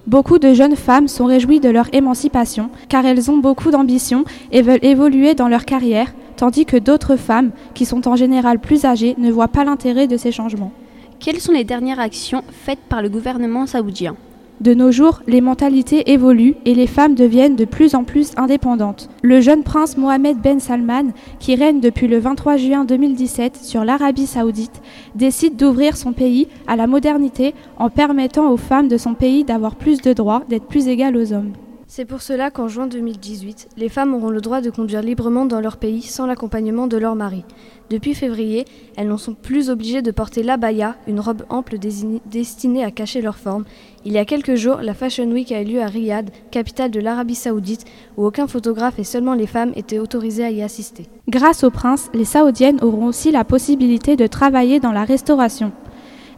Beaucoup 0.07 0.39
de 0.39 0.55
jeunes 0.55 0.77
femmes 0.77 1.09
sont 1.09 1.27
réjouies 1.27 1.61
de 1.61 1.69
leur 1.69 1.93
émancipation 1.95 2.71
car 2.89 3.05
elles 3.05 3.31
ont 3.31 3.37
beaucoup 3.37 3.71
d'ambition 3.71 4.25
et 4.53 4.63
veulent 4.63 4.79
évoluer 4.83 5.35
dans 5.35 5.49
leur 5.49 5.65
carrière, 5.65 6.15
tandis 6.37 6.65
que 6.65 6.77
d'autres 6.77 7.17
femmes, 7.17 7.51
qui 7.75 7.85
sont 7.85 8.09
en 8.09 8.17
général 8.17 8.59
plus 8.59 8.85
âgées, 8.85 9.15
ne 9.19 9.31
voient 9.31 9.49
pas 9.49 9.65
l'intérêt 9.65 10.07
de 10.07 10.17
ces 10.17 10.33
changements. 10.33 10.73
Quelles 11.21 11.41
sont 11.41 11.53
les 11.53 11.65
dernières 11.65 12.01
actions 12.01 12.45
faites 12.51 12.79
par 12.89 13.03
le 13.03 13.09
gouvernement 13.09 13.67
saoudien? 13.67 14.17
De 14.61 14.75
nos 14.75 14.91
jours, 14.91 15.21
les 15.29 15.41
mentalités 15.41 16.11
évoluent 16.11 16.57
et 16.65 16.75
les 16.75 16.89
femmes 16.89 17.15
deviennent 17.15 17.55
de 17.55 17.65
plus 17.65 17.95
en 17.95 18.03
plus 18.03 18.33
indépendantes. 18.37 19.09
Le 19.23 19.41
jeune 19.41 19.63
prince 19.63 19.97
Mohamed 19.97 20.39
Ben 20.39 20.59
Salman, 20.59 21.13
qui 21.39 21.55
règne 21.55 21.81
depuis 21.81 22.09
le 22.09 22.19
23 22.19 22.57
juin 22.57 22.85
2017 22.85 23.57
sur 23.57 23.85
l'Arabie 23.85 24.27
saoudite, 24.27 24.83
décide 25.15 25.57
d'ouvrir 25.57 25.97
son 25.97 26.13
pays 26.13 26.49
à 26.67 26.75
la 26.75 26.89
modernité 26.89 27.55
en 27.77 27.89
permettant 27.89 28.51
aux 28.51 28.57
femmes 28.57 28.89
de 28.89 28.97
son 28.97 29.15
pays 29.15 29.45
d'avoir 29.45 29.77
plus 29.77 30.03
de 30.03 30.13
droits, 30.13 30.43
d'être 30.49 30.67
plus 30.67 30.89
égales 30.89 31.17
aux 31.17 31.33
hommes. 31.33 31.53
C'est 31.91 32.05
pour 32.05 32.21
cela 32.21 32.51
qu'en 32.51 32.69
juin 32.69 32.87
2018, 32.87 33.71
les 33.79 33.89
femmes 33.89 34.13
auront 34.13 34.29
le 34.29 34.43
droit 34.43 34.61
de 34.61 34.69
conduire 34.69 35.01
librement 35.01 35.47
dans 35.47 35.61
leur 35.63 35.79
pays 35.79 36.03
sans 36.03 36.27
l'accompagnement 36.27 36.87
de 36.87 36.99
leur 36.99 37.15
mari. 37.15 37.45
Depuis 37.89 38.15
février, 38.15 38.67
elles 38.99 39.09
n'en 39.09 39.17
sont 39.17 39.33
plus 39.33 39.71
obligées 39.71 40.03
de 40.03 40.11
porter 40.11 40.43
l'abaya, 40.43 40.97
une 41.07 41.19
robe 41.19 41.45
ample 41.49 41.79
destinée 41.79 42.85
à 42.85 42.91
cacher 42.91 43.23
leur 43.23 43.39
forme. 43.39 43.65
Il 44.05 44.13
y 44.13 44.19
a 44.19 44.25
quelques 44.25 44.55
jours, 44.55 44.79
la 44.81 44.95
Fashion 44.95 45.29
Week 45.31 45.51
a 45.51 45.61
eu 45.61 45.65
lieu 45.65 45.83
à 45.83 45.87
Riyad, 45.87 46.31
capitale 46.53 46.93
de 46.93 47.01
l'Arabie 47.01 47.35
saoudite, 47.35 47.85
où 48.17 48.25
aucun 48.25 48.47
photographe 48.47 48.99
et 48.99 49.05
seulement 49.05 49.35
les 49.35 49.49
femmes 49.49 49.73
étaient 49.75 49.99
autorisées 49.99 50.45
à 50.45 50.51
y 50.51 50.63
assister. 50.63 51.07
Grâce 51.29 51.65
au 51.65 51.71
prince, 51.71 52.09
les 52.15 52.25
saoudiennes 52.25 52.79
auront 52.81 53.07
aussi 53.07 53.33
la 53.33 53.45
possibilité 53.45 54.15
de 54.15 54.29
travailler 54.29 54.79
dans 54.79 54.93
la 54.93 55.05
restauration. 55.05 55.73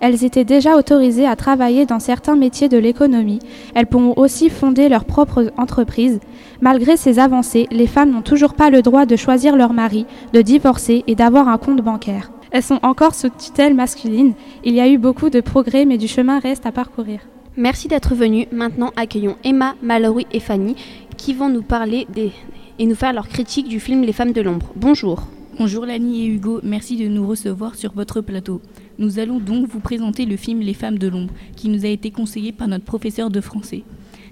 Elles 0.01 0.25
étaient 0.25 0.45
déjà 0.45 0.77
autorisées 0.77 1.27
à 1.27 1.37
travailler 1.37 1.85
dans 1.85 1.99
certains 1.99 2.35
métiers 2.35 2.71
de 2.71 2.79
l'économie. 2.79 3.40
Elles 3.75 3.87
pourront 3.87 4.14
aussi 4.17 4.49
fonder 4.49 4.88
leur 4.88 5.05
propre 5.05 5.52
entreprise. 5.59 6.21
Malgré 6.62 6.97
ces 6.97 7.19
avancées, 7.19 7.67
les 7.71 7.87
femmes 7.87 8.11
n'ont 8.11 8.23
toujours 8.23 8.55
pas 8.55 8.71
le 8.71 8.81
droit 8.81 9.05
de 9.05 9.17
choisir 9.17 9.57
leur 9.57 9.75
mari, 9.75 10.07
de 10.33 10.40
divorcer 10.40 11.05
et 11.07 11.14
d'avoir 11.14 11.49
un 11.49 11.59
compte 11.59 11.83
bancaire. 11.83 12.33
Elles 12.50 12.62
sont 12.62 12.81
encore 12.83 13.14
sous 13.14 13.29
tutelle 13.29 13.75
masculine. 13.75 14.33
Il 14.64 14.75
y 14.75 14.81
a 14.81 14.88
eu 14.88 14.97
beaucoup 14.97 15.29
de 15.29 15.43
progrès, 15.43 15.85
mais 15.85 15.99
du 15.99 16.09
chemin 16.09 16.38
reste 16.38 16.64
à 16.64 16.73
parcourir. 16.73 17.21
Merci 17.61 17.88
d'être 17.88 18.14
venu. 18.14 18.47
Maintenant, 18.52 18.90
accueillons 18.97 19.37
Emma, 19.45 19.76
Mallory 19.83 20.26
et 20.33 20.40
Fanny 20.40 20.76
qui 21.19 21.35
vont 21.35 21.50
nous 21.50 21.61
parler 21.61 22.07
des... 22.09 22.33
et 22.79 22.87
nous 22.87 22.95
faire 22.95 23.12
leur 23.12 23.29
critique 23.29 23.69
du 23.69 23.81
film 23.81 24.00
Les 24.00 24.14
femmes 24.14 24.33
de 24.33 24.40
l'ombre. 24.40 24.73
Bonjour. 24.76 25.25
Bonjour 25.59 25.85
Lani 25.85 26.23
et 26.23 26.26
Hugo, 26.26 26.61
merci 26.62 26.97
de 26.97 27.07
nous 27.07 27.26
recevoir 27.26 27.75
sur 27.75 27.93
votre 27.93 28.23
plateau. 28.23 28.62
Nous 28.99 29.19
allons 29.19 29.38
donc 29.38 29.69
vous 29.69 29.81
présenter 29.81 30.25
le 30.25 30.38
film 30.38 30.61
Les 30.61 30.73
femmes 30.73 30.97
de 30.97 31.09
l'ombre, 31.09 31.35
qui 31.55 31.69
nous 31.69 31.85
a 31.85 31.88
été 31.88 32.11
conseillé 32.11 32.50
par 32.50 32.67
notre 32.67 32.87
professeur 32.87 33.29
de 33.29 33.43
français. 33.43 33.83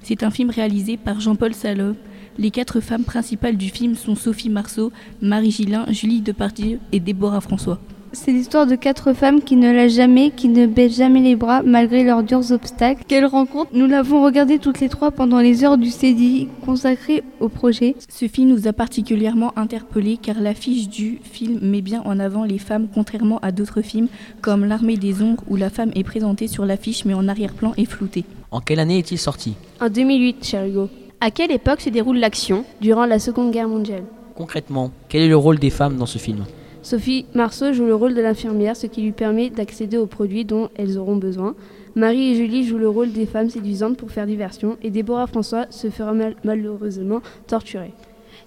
C'est 0.03 0.23
un 0.23 0.31
film 0.31 0.49
réalisé 0.49 0.97
par 0.97 1.21
Jean-Paul 1.21 1.53
Salop. 1.53 1.97
Les 2.39 2.51
quatre 2.51 2.81
femmes 2.81 3.05
principales 3.05 3.59
du 3.59 3.69
film 3.69 3.95
sont 3.95 4.15
Sophie 4.15 4.49
Marceau, 4.49 4.91
Marie 5.21 5.51
Gillin, 5.51 5.85
Julie 5.91 6.23
Depardieu 6.23 6.79
et 6.93 7.01
Déborah 7.01 7.43
François. 7.43 7.79
C'est 8.21 8.33
l'histoire 8.33 8.67
de 8.67 8.75
quatre 8.75 9.13
femmes 9.13 9.41
qui 9.43 9.55
ne 9.55 9.73
lâchent 9.73 9.93
jamais, 9.93 10.33
qui 10.33 10.49
ne 10.49 10.67
baissent 10.67 10.97
jamais 10.97 11.21
les 11.21 11.37
bras 11.37 11.63
malgré 11.63 12.03
leurs 12.03 12.25
durs 12.25 12.51
obstacles 12.51 13.05
qu'elles 13.07 13.25
rencontrent. 13.25 13.71
Nous 13.73 13.87
l'avons 13.87 14.25
regardé 14.25 14.59
toutes 14.59 14.81
les 14.81 14.89
trois 14.89 15.13
pendant 15.13 15.39
les 15.39 15.63
heures 15.63 15.79
du 15.79 15.89
CDI 15.89 16.49
consacrées 16.67 17.23
au 17.39 17.49
projet. 17.49 17.95
Ce 18.11 18.27
film 18.27 18.49
nous 18.49 18.67
a 18.67 18.73
particulièrement 18.73 19.57
interpellés 19.57 20.19
car 20.21 20.41
l'affiche 20.41 20.89
du 20.89 21.21
film 21.23 21.61
met 21.63 21.81
bien 21.81 22.03
en 22.05 22.19
avant 22.19 22.43
les 22.43 22.59
femmes 22.59 22.89
contrairement 22.93 23.39
à 23.39 23.53
d'autres 23.53 23.83
films 23.83 24.09
comme 24.41 24.65
L'armée 24.65 24.97
des 24.97 25.23
ombres 25.23 25.45
où 25.49 25.55
la 25.55 25.71
femme 25.71 25.93
est 25.95 26.05
présentée 26.05 26.49
sur 26.49 26.67
l'affiche 26.67 27.05
mais 27.05 27.15
en 27.15 27.29
arrière-plan 27.29 27.73
et 27.77 27.85
floutée. 27.85 28.25
En 28.51 28.61
quelle 28.61 28.81
année 28.81 28.99
est-il 28.99 29.19
sorti? 29.19 29.55
En 29.81 29.89
2008, 29.89 30.45
cher 30.45 30.67
Hugo. 30.67 30.89
À 31.21 31.31
quelle 31.31 31.53
époque 31.53 31.83
se 31.83 31.89
déroule 31.89 32.19
l'action? 32.19 32.65
Durant 32.81 33.07
la 33.07 33.21
Seconde 33.21 33.53
Guerre 33.53 33.69
mondiale. 33.69 34.03
Concrètement, 34.35 34.91
quel 35.09 35.23
est 35.23 35.29
le 35.29 35.37
rôle 35.37 35.61
des 35.61 35.71
femmes 35.71 35.97
dans 35.97 36.07
ce 36.07 36.19
film? 36.19 36.45
Sophie 36.89 37.27
Marceau 37.35 37.75
joue 37.75 37.85
le 37.85 37.95
rôle 37.95 38.15
de 38.15 38.23
l'infirmière, 38.23 38.75
ce 38.75 38.87
qui 38.87 39.03
lui 39.03 39.13
permet 39.13 39.51
d'accéder 39.51 39.99
aux 39.99 40.07
produits 40.07 40.47
dont 40.47 40.71
elles 40.75 40.97
auront 40.97 41.17
besoin. 41.17 41.55
Marie 41.95 42.31
et 42.31 42.35
Julie 42.35 42.65
jouent 42.65 42.79
le 42.79 42.89
rôle 42.89 43.13
des 43.13 43.27
femmes 43.27 43.51
séduisantes 43.51 43.99
pour 43.99 44.11
faire 44.11 44.27
diversion 44.27 44.79
et 44.83 44.89
Déborah 44.89 45.27
François 45.27 45.67
se 45.69 45.91
fera 45.91 46.15
malheureusement 46.45 47.21
torturer. 47.47 47.93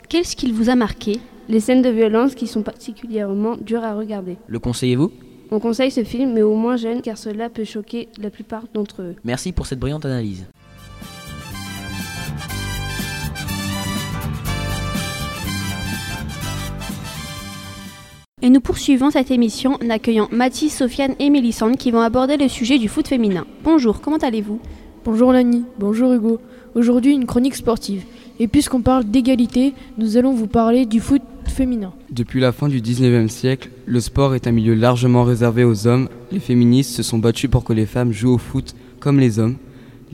Qu'est-ce 0.09 0.35
qu'il 0.35 0.53
vous 0.53 0.71
a 0.71 0.75
marqué? 0.75 1.19
Les 1.49 1.59
scènes 1.59 1.83
de 1.83 1.89
violence 1.89 2.33
qui 2.33 2.47
sont 2.47 2.63
particulièrement 2.63 3.57
dures 3.57 3.83
à 3.83 3.93
regarder. 3.93 4.37
Le 4.47 4.57
conseillez-vous? 4.57 5.11
On 5.51 5.59
conseille 5.59 5.91
ce 5.91 6.03
film, 6.03 6.33
mais 6.33 6.41
au 6.41 6.55
moins 6.55 6.77
jeune, 6.77 7.03
car 7.03 7.19
cela 7.19 7.47
peut 7.47 7.63
choquer 7.63 8.09
la 8.19 8.31
plupart 8.31 8.63
d'entre 8.73 9.03
eux. 9.03 9.15
Merci 9.23 9.51
pour 9.51 9.67
cette 9.67 9.79
brillante 9.79 10.05
analyse. 10.05 10.47
Et 18.43 18.49
nous 18.49 18.59
poursuivons 18.59 19.11
cette 19.11 19.29
émission 19.29 19.77
en 19.85 19.89
accueillant 19.91 20.27
Mathis, 20.31 20.75
Sofiane 20.75 21.13
et 21.19 21.29
Mélissande 21.29 21.77
qui 21.77 21.91
vont 21.91 21.99
aborder 21.99 22.37
le 22.37 22.47
sujet 22.47 22.79
du 22.79 22.87
foot 22.87 23.07
féminin. 23.07 23.45
Bonjour, 23.63 24.01
comment 24.01 24.17
allez-vous? 24.17 24.59
Bonjour 25.05 25.31
Lani, 25.31 25.63
bonjour 25.77 26.11
Hugo. 26.11 26.39
Aujourd'hui 26.73 27.13
une 27.13 27.27
chronique 27.27 27.53
sportive. 27.53 28.03
Et 28.39 28.47
puisqu'on 28.47 28.81
parle 28.81 29.03
d'égalité, 29.03 29.75
nous 29.99 30.17
allons 30.17 30.33
vous 30.33 30.47
parler 30.47 30.87
du 30.87 30.99
foot 30.99 31.21
féminin. 31.45 31.93
Depuis 32.09 32.39
la 32.39 32.51
fin 32.51 32.67
du 32.67 32.81
19e 32.81 33.27
siècle, 33.27 33.69
le 33.85 33.99
sport 33.99 34.33
est 34.33 34.47
un 34.47 34.51
milieu 34.51 34.73
largement 34.73 35.23
réservé 35.23 35.63
aux 35.63 35.85
hommes. 35.85 36.09
Les 36.31 36.39
féministes 36.39 36.95
se 36.95 37.03
sont 37.03 37.19
battues 37.19 37.47
pour 37.49 37.63
que 37.63 37.73
les 37.73 37.85
femmes 37.85 38.11
jouent 38.11 38.33
au 38.33 38.39
foot 38.39 38.73
comme 38.99 39.19
les 39.19 39.37
hommes. 39.37 39.57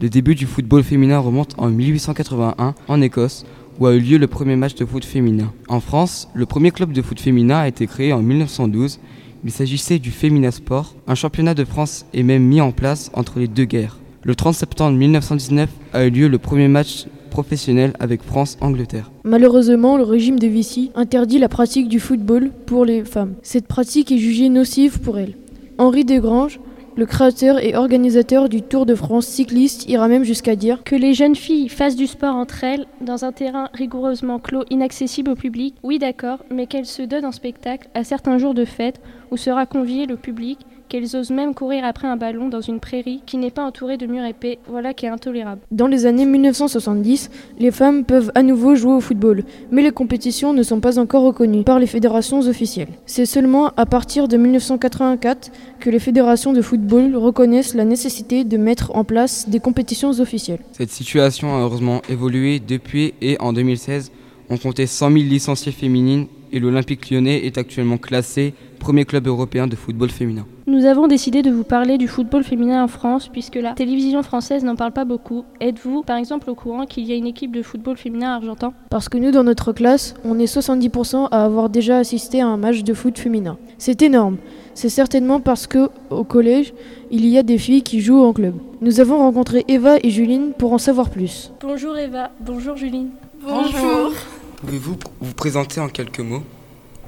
Le 0.00 0.10
début 0.10 0.34
du 0.34 0.44
football 0.44 0.82
féminin 0.82 1.18
remonte 1.18 1.54
en 1.56 1.70
1881 1.70 2.74
en 2.88 3.00
Écosse, 3.00 3.46
où 3.78 3.86
a 3.86 3.94
eu 3.94 4.00
lieu 4.00 4.18
le 4.18 4.26
premier 4.26 4.56
match 4.56 4.74
de 4.74 4.84
foot 4.84 5.04
féminin. 5.04 5.52
En 5.68 5.80
France, 5.80 6.28
le 6.34 6.46
premier 6.46 6.70
club 6.70 6.92
de 6.92 7.02
foot 7.02 7.20
féminin 7.20 7.58
a 7.58 7.68
été 7.68 7.86
créé 7.86 8.12
en 8.12 8.22
1912. 8.22 8.98
Il 9.44 9.50
s'agissait 9.52 9.98
du 9.98 10.10
Femina 10.10 10.50
Sport. 10.50 10.94
Un 11.06 11.14
championnat 11.14 11.54
de 11.54 11.64
France 11.64 12.06
est 12.12 12.22
même 12.24 12.42
mis 12.42 12.60
en 12.60 12.72
place 12.72 13.10
entre 13.14 13.38
les 13.38 13.46
deux 13.46 13.64
guerres. 13.64 13.98
Le 14.24 14.34
30 14.34 14.54
septembre 14.54 14.98
1919 14.98 15.70
a 15.92 16.04
eu 16.04 16.10
lieu 16.10 16.28
le 16.28 16.38
premier 16.38 16.68
match 16.68 17.06
professionnel 17.30 17.92
avec 18.00 18.22
France-Angleterre. 18.22 19.12
Malheureusement, 19.22 19.96
le 19.96 20.02
régime 20.02 20.40
de 20.40 20.48
Vichy 20.48 20.90
interdit 20.96 21.38
la 21.38 21.48
pratique 21.48 21.88
du 21.88 22.00
football 22.00 22.50
pour 22.66 22.84
les 22.84 23.04
femmes. 23.04 23.34
Cette 23.42 23.68
pratique 23.68 24.10
est 24.10 24.18
jugée 24.18 24.48
nocive 24.48 24.98
pour 24.98 25.18
elles. 25.18 25.34
Henri 25.78 26.04
Desgranges, 26.04 26.58
le 26.98 27.06
créateur 27.06 27.64
et 27.64 27.76
organisateur 27.76 28.48
du 28.48 28.60
Tour 28.60 28.84
de 28.84 28.96
France 28.96 29.24
cycliste 29.24 29.88
ira 29.88 30.08
même 30.08 30.24
jusqu'à 30.24 30.56
dire 30.56 30.82
que 30.82 30.96
les 30.96 31.14
jeunes 31.14 31.36
filles 31.36 31.68
fassent 31.68 31.94
du 31.94 32.08
sport 32.08 32.34
entre 32.34 32.64
elles 32.64 32.86
dans 33.00 33.24
un 33.24 33.30
terrain 33.30 33.68
rigoureusement 33.72 34.40
clos, 34.40 34.64
inaccessible 34.68 35.30
au 35.30 35.36
public. 35.36 35.76
Oui, 35.84 36.00
d'accord, 36.00 36.42
mais 36.50 36.66
qu'elles 36.66 36.86
se 36.86 37.02
donnent 37.02 37.24
en 37.24 37.30
spectacle 37.30 37.88
à 37.94 38.02
certains 38.02 38.38
jours 38.38 38.52
de 38.52 38.64
fête 38.64 39.00
où 39.30 39.36
sera 39.36 39.64
convié 39.64 40.06
le 40.06 40.16
public 40.16 40.58
qu'elles 40.88 41.16
osent 41.16 41.30
même 41.30 41.54
courir 41.54 41.84
après 41.84 42.08
un 42.08 42.16
ballon 42.16 42.48
dans 42.48 42.60
une 42.60 42.80
prairie 42.80 43.22
qui 43.26 43.36
n'est 43.36 43.50
pas 43.50 43.64
entourée 43.64 43.96
de 43.96 44.06
murs 44.06 44.24
épais, 44.24 44.58
voilà 44.68 44.94
qui 44.94 45.06
est 45.06 45.10
intolérable. 45.10 45.60
Dans 45.70 45.86
les 45.86 46.06
années 46.06 46.26
1970, 46.26 47.30
les 47.58 47.70
femmes 47.70 48.04
peuvent 48.04 48.32
à 48.34 48.42
nouveau 48.42 48.74
jouer 48.74 48.94
au 48.94 49.00
football, 49.00 49.44
mais 49.70 49.82
les 49.82 49.90
compétitions 49.90 50.52
ne 50.52 50.62
sont 50.62 50.80
pas 50.80 50.98
encore 50.98 51.22
reconnues 51.22 51.64
par 51.64 51.78
les 51.78 51.86
fédérations 51.86 52.40
officielles. 52.40 52.88
C'est 53.06 53.26
seulement 53.26 53.72
à 53.76 53.86
partir 53.86 54.28
de 54.28 54.36
1984 54.36 55.50
que 55.80 55.90
les 55.90 55.98
fédérations 55.98 56.52
de 56.52 56.62
football 56.62 57.16
reconnaissent 57.16 57.74
la 57.74 57.84
nécessité 57.84 58.44
de 58.44 58.56
mettre 58.56 58.94
en 58.94 59.04
place 59.04 59.48
des 59.48 59.60
compétitions 59.60 60.10
officielles. 60.20 60.60
Cette 60.72 60.90
situation 60.90 61.54
a 61.54 61.60
heureusement 61.60 62.02
évolué 62.08 62.60
depuis 62.60 63.14
et 63.20 63.36
en 63.40 63.52
2016, 63.52 64.10
on 64.50 64.56
comptait 64.56 64.86
100 64.86 65.12
000 65.12 65.24
licenciées 65.24 65.72
féminines 65.72 66.26
et 66.52 66.60
l'Olympique 66.60 67.10
lyonnais 67.10 67.46
est 67.46 67.58
actuellement 67.58 67.98
classé 67.98 68.54
premier 68.78 69.04
club 69.04 69.26
européen 69.26 69.66
de 69.66 69.76
football 69.76 70.10
féminin. 70.10 70.46
Nous 70.66 70.84
avons 70.84 71.08
décidé 71.08 71.42
de 71.42 71.50
vous 71.50 71.64
parler 71.64 71.98
du 71.98 72.08
football 72.08 72.44
féminin 72.44 72.84
en 72.84 72.88
France 72.88 73.28
puisque 73.28 73.56
la 73.56 73.72
télévision 73.72 74.22
française 74.22 74.64
n'en 74.64 74.76
parle 74.76 74.92
pas 74.92 75.04
beaucoup. 75.04 75.44
Êtes-vous 75.60 76.02
par 76.02 76.16
exemple 76.16 76.50
au 76.50 76.54
courant 76.54 76.86
qu'il 76.86 77.04
y 77.04 77.12
a 77.12 77.16
une 77.16 77.26
équipe 77.26 77.52
de 77.52 77.62
football 77.62 77.96
féminin 77.96 78.34
argentin? 78.34 78.72
Parce 78.90 79.08
que 79.08 79.18
nous 79.18 79.30
dans 79.30 79.44
notre 79.44 79.72
classe, 79.72 80.14
on 80.24 80.38
est 80.38 80.52
70% 80.52 81.28
à 81.30 81.44
avoir 81.44 81.70
déjà 81.70 81.98
assisté 81.98 82.40
à 82.40 82.46
un 82.46 82.56
match 82.56 82.82
de 82.82 82.94
foot 82.94 83.18
féminin. 83.18 83.58
C'est 83.78 84.02
énorme. 84.02 84.36
C'est 84.74 84.88
certainement 84.88 85.40
parce 85.40 85.66
que 85.66 85.88
au 86.10 86.24
collège, 86.24 86.72
il 87.10 87.26
y 87.26 87.38
a 87.38 87.42
des 87.42 87.58
filles 87.58 87.82
qui 87.82 88.00
jouent 88.00 88.22
en 88.22 88.32
club. 88.32 88.54
Nous 88.80 89.00
avons 89.00 89.18
rencontré 89.18 89.64
Eva 89.68 89.96
et 90.02 90.10
Juline 90.10 90.52
pour 90.56 90.72
en 90.72 90.78
savoir 90.78 91.10
plus. 91.10 91.52
Bonjour 91.60 91.96
Eva, 91.96 92.30
bonjour 92.40 92.76
Juline. 92.76 93.10
Bonjour. 93.42 94.12
Pouvez-vous 94.60 94.96
vous 95.20 95.34
présenter 95.34 95.80
en 95.80 95.88
quelques 95.88 96.18
mots? 96.18 96.42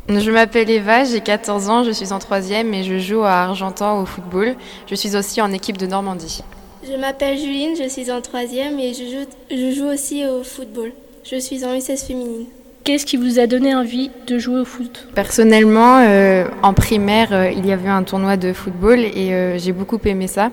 Je 0.08 0.30
m'appelle 0.30 0.70
Eva, 0.70 1.02
j'ai 1.02 1.20
14 1.20 1.68
ans, 1.68 1.82
je 1.82 1.90
suis 1.90 2.12
en 2.12 2.20
troisième 2.20 2.72
et 2.74 2.84
je 2.84 2.98
joue 2.98 3.22
à 3.22 3.42
Argentan 3.42 4.00
au 4.00 4.06
football. 4.06 4.54
Je 4.88 4.94
suis 4.94 5.16
aussi 5.16 5.40
en 5.40 5.52
équipe 5.52 5.76
de 5.76 5.86
Normandie. 5.86 6.44
Je 6.88 6.96
m'appelle 6.96 7.36
Juline, 7.36 7.76
je 7.76 7.88
suis 7.88 8.10
en 8.10 8.20
troisième 8.20 8.78
et 8.78 8.94
je 8.94 9.02
joue, 9.04 9.26
je 9.50 9.74
joue 9.74 9.86
aussi 9.86 10.24
au 10.26 10.44
football. 10.44 10.92
Je 11.24 11.36
suis 11.36 11.64
en 11.64 11.74
U16 11.74 12.06
féminine. 12.06 12.46
Qu'est-ce 12.84 13.04
qui 13.04 13.16
vous 13.16 13.38
a 13.40 13.46
donné 13.46 13.74
envie 13.74 14.10
de 14.26 14.38
jouer 14.38 14.60
au 14.60 14.64
foot? 14.64 15.08
Personnellement, 15.14 15.98
euh, 15.98 16.46
en 16.62 16.72
primaire, 16.72 17.32
euh, 17.32 17.50
il 17.50 17.66
y 17.66 17.72
avait 17.72 17.88
un 17.88 18.04
tournoi 18.04 18.36
de 18.36 18.52
football 18.52 19.00
et 19.00 19.34
euh, 19.34 19.58
j'ai 19.58 19.72
beaucoup 19.72 19.98
aimé 20.04 20.28
ça. 20.28 20.50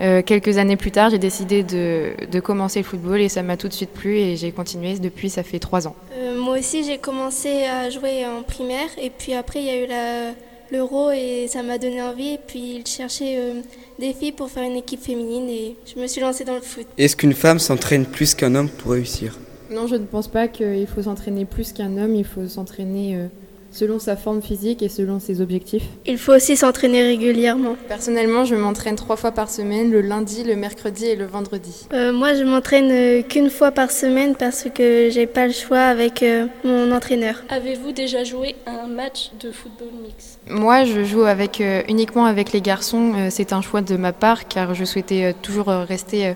Euh, 0.00 0.22
quelques 0.22 0.58
années 0.58 0.76
plus 0.76 0.90
tard, 0.90 1.10
j'ai 1.10 1.18
décidé 1.18 1.62
de, 1.62 2.12
de, 2.30 2.40
commencer 2.40 2.80
le 2.80 2.84
football 2.84 3.20
et 3.20 3.28
ça 3.28 3.42
m'a 3.42 3.56
tout 3.56 3.68
de 3.68 3.72
suite 3.72 3.90
plu 3.90 4.16
et 4.16 4.36
j'ai 4.36 4.52
continué 4.52 4.98
depuis, 4.98 5.30
ça 5.30 5.42
fait 5.42 5.58
trois 5.58 5.86
ans. 5.86 5.94
Euh, 6.16 6.38
moi 6.38 6.58
aussi, 6.58 6.84
j'ai 6.84 6.98
commencé 6.98 7.64
à 7.64 7.90
jouer 7.90 8.26
en 8.26 8.42
primaire 8.42 8.88
et 9.00 9.10
puis 9.10 9.34
après, 9.34 9.60
il 9.60 9.66
y 9.66 9.70
a 9.70 9.84
eu 9.84 10.34
l'euro 10.72 11.10
et 11.10 11.46
ça 11.48 11.62
m'a 11.62 11.78
donné 11.78 12.02
envie. 12.02 12.34
Et 12.34 12.40
puis, 12.44 12.76
il 12.76 12.86
cherchait 12.86 13.36
euh, 13.38 13.60
des 13.98 14.12
filles 14.12 14.32
pour 14.32 14.50
faire 14.50 14.64
une 14.64 14.76
équipe 14.76 15.02
féminine 15.02 15.48
et 15.48 15.76
je 15.84 16.00
me 16.00 16.06
suis 16.06 16.20
lancée 16.20 16.44
dans 16.44 16.54
le 16.54 16.62
foot. 16.62 16.86
Est-ce 16.98 17.16
qu'une 17.16 17.34
femme 17.34 17.58
s'entraîne 17.58 18.06
plus 18.06 18.34
qu'un 18.34 18.54
homme 18.54 18.68
pour 18.68 18.92
réussir? 18.92 19.38
Non, 19.70 19.86
je 19.86 19.96
ne 19.96 20.04
pense 20.04 20.28
pas 20.28 20.48
qu'il 20.48 20.86
faut 20.86 21.02
s'entraîner 21.02 21.44
plus 21.44 21.72
qu'un 21.72 21.96
homme, 21.96 22.14
il 22.14 22.24
faut 22.24 22.46
s'entraîner 22.46 23.28
selon 23.72 23.98
sa 23.98 24.16
forme 24.16 24.42
physique 24.42 24.82
et 24.82 24.88
selon 24.88 25.18
ses 25.18 25.40
objectifs. 25.40 25.84
Il 26.06 26.18
faut 26.18 26.34
aussi 26.34 26.56
s'entraîner 26.56 27.02
régulièrement. 27.02 27.76
Personnellement, 27.88 28.44
je 28.44 28.54
m'entraîne 28.54 28.96
trois 28.96 29.16
fois 29.16 29.32
par 29.32 29.50
semaine, 29.50 29.90
le 29.90 30.00
lundi, 30.00 30.44
le 30.44 30.54
mercredi 30.54 31.06
et 31.06 31.16
le 31.16 31.24
vendredi. 31.24 31.86
Euh, 31.92 32.12
moi, 32.12 32.34
je 32.34 32.44
m'entraîne 32.44 32.90
euh, 32.90 33.22
qu'une 33.22 33.50
fois 33.50 33.70
par 33.70 33.90
semaine 33.90 34.36
parce 34.36 34.66
que 34.74 35.08
j'ai 35.10 35.26
pas 35.26 35.46
le 35.46 35.52
choix 35.52 35.80
avec 35.80 36.22
euh, 36.22 36.46
mon 36.64 36.92
entraîneur. 36.92 37.42
Avez-vous 37.48 37.92
déjà 37.92 38.24
joué 38.24 38.56
un 38.66 38.86
match 38.86 39.30
de 39.40 39.50
football 39.50 39.88
mix? 40.02 40.38
Moi, 40.48 40.84
je 40.84 41.04
joue 41.04 41.22
avec, 41.22 41.60
euh, 41.60 41.82
uniquement 41.88 42.26
avec 42.26 42.52
les 42.52 42.60
garçons. 42.60 43.12
C'est 43.30 43.52
un 43.52 43.62
choix 43.62 43.80
de 43.80 43.96
ma 43.96 44.12
part 44.12 44.48
car 44.48 44.74
je 44.74 44.84
souhaitais 44.84 45.24
euh, 45.24 45.32
toujours 45.40 45.66
rester 45.66 46.34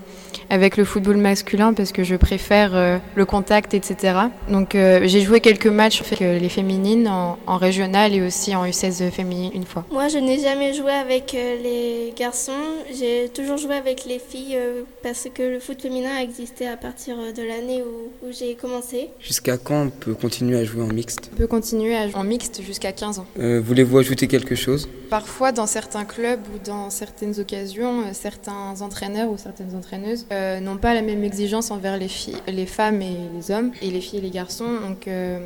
avec 0.50 0.76
le 0.76 0.84
football 0.84 1.16
masculin 1.16 1.72
parce 1.72 1.92
que 1.92 2.04
je 2.04 2.14
préfère 2.14 3.00
le 3.14 3.24
contact, 3.24 3.74
etc. 3.74 4.18
Donc, 4.48 4.70
j'ai 4.74 5.20
joué 5.20 5.40
quelques 5.40 5.66
matchs 5.66 6.02
avec 6.02 6.20
les 6.20 6.48
féminines 6.48 7.08
en, 7.08 7.25
en, 7.46 7.56
régional 7.56 8.14
et 8.14 8.22
aussi 8.22 8.54
en 8.54 8.64
U16 8.64 9.10
féminine 9.10 9.50
une 9.54 9.64
fois. 9.64 9.84
Moi, 9.90 10.08
je 10.08 10.18
n'ai 10.18 10.38
jamais 10.38 10.74
joué 10.74 10.92
avec 10.92 11.32
les 11.32 12.12
garçons. 12.16 12.52
J'ai 12.92 13.28
toujours 13.28 13.56
joué 13.56 13.74
avec 13.74 14.04
les 14.04 14.18
filles 14.18 14.58
parce 15.02 15.28
que 15.32 15.42
le 15.42 15.60
foot 15.60 15.80
féminin 15.80 16.16
a 16.18 16.22
existé 16.22 16.66
à 16.66 16.76
partir 16.76 17.16
de 17.16 17.42
l'année 17.42 17.82
où, 17.82 18.26
où 18.26 18.32
j'ai 18.32 18.54
commencé. 18.54 19.10
Jusqu'à 19.20 19.56
quand 19.56 19.82
on 19.82 19.90
peut 19.90 20.14
continuer 20.14 20.58
à 20.58 20.64
jouer 20.64 20.82
en 20.82 20.92
mixte? 20.92 21.30
On 21.32 21.36
peut 21.36 21.46
continuer 21.46 21.96
à 21.96 22.08
jouer 22.08 22.16
en 22.16 22.24
mixte 22.24 22.62
jusqu'à 22.62 22.92
15 22.92 23.18
ans. 23.18 23.26
Euh, 23.38 23.60
Voulez-vous 23.60 23.98
ajouter 23.98 24.28
quelque 24.28 24.54
chose? 24.54 24.88
Parfois, 25.10 25.52
dans 25.52 25.66
certains 25.66 26.04
clubs 26.04 26.40
ou 26.54 26.58
dans 26.64 26.90
certaines 26.90 27.38
occasions, 27.38 28.00
euh, 28.00 28.10
certains 28.12 28.80
entraîneurs 28.80 29.30
ou 29.30 29.38
certaines 29.38 29.74
entraîneuses 29.74 30.26
euh, 30.32 30.60
n'ont 30.60 30.76
pas 30.76 30.94
la 30.94 31.02
même 31.02 31.24
exigence 31.24 31.70
envers 31.70 31.96
les, 31.98 32.08
filles, 32.08 32.36
les 32.48 32.66
femmes 32.66 33.02
et 33.02 33.16
les 33.34 33.50
hommes, 33.50 33.72
et 33.82 33.90
les 33.90 34.00
filles 34.00 34.18
et 34.18 34.22
les 34.22 34.30
garçons. 34.30 34.80
Donc, 34.80 35.08
euh, 35.08 35.38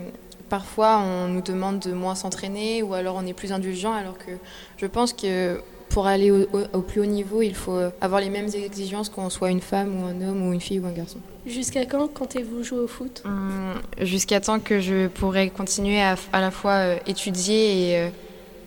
parfois, 0.51 0.99
on 0.99 1.29
nous 1.29 1.41
demande 1.41 1.79
de 1.79 1.93
moins 1.93 2.15
s'entraîner 2.15 2.83
ou 2.83 2.93
alors 2.93 3.17
on 3.17 3.27
est 3.27 3.33
plus 3.33 3.53
indulgent, 3.53 3.93
alors 3.93 4.19
que 4.19 4.33
je 4.77 4.87
pense 4.87 5.15
que 5.15 5.61
pour 5.89 6.07
aller 6.07 6.31
au, 6.31 6.43
au, 6.53 6.61
au, 6.75 6.83
plus 6.83 7.01
haut 7.01 7.07
niveau, 7.07 7.41
il 7.43 7.55
faut 7.55 7.81
avoir 8.01 8.21
les 8.21 8.29
mêmes 8.29 8.49
exigences 8.55 9.09
qu'on 9.09 9.31
soit 9.31 9.51
une 9.51 9.61
femme 9.61 10.03
ou 10.03 10.07
un 10.07 10.21
homme 10.29 10.47
ou 10.47 10.53
une 10.53 10.61
fille 10.61 10.79
ou 10.79 10.87
un 10.87 10.93
garçon. 10.93 11.19
Jusqu'à 11.47 11.87
quand 11.87 12.07
comptez-vous 12.13 12.63
jouer 12.63 12.81
au 12.81 12.87
foot? 12.87 13.23
Hum, 13.25 13.75
Jusqu'à 14.01 14.41
temps 14.41 14.61
que 14.61 14.79
je 14.81 15.09
pourrais 15.09 15.49
continuer 15.49 16.01
à, 16.01 16.15
à 16.33 16.41
la 16.41 16.51
fois 16.51 16.73
euh, 16.73 16.97
étudier 17.07 17.91
et, 17.91 17.99
euh, 17.99 18.09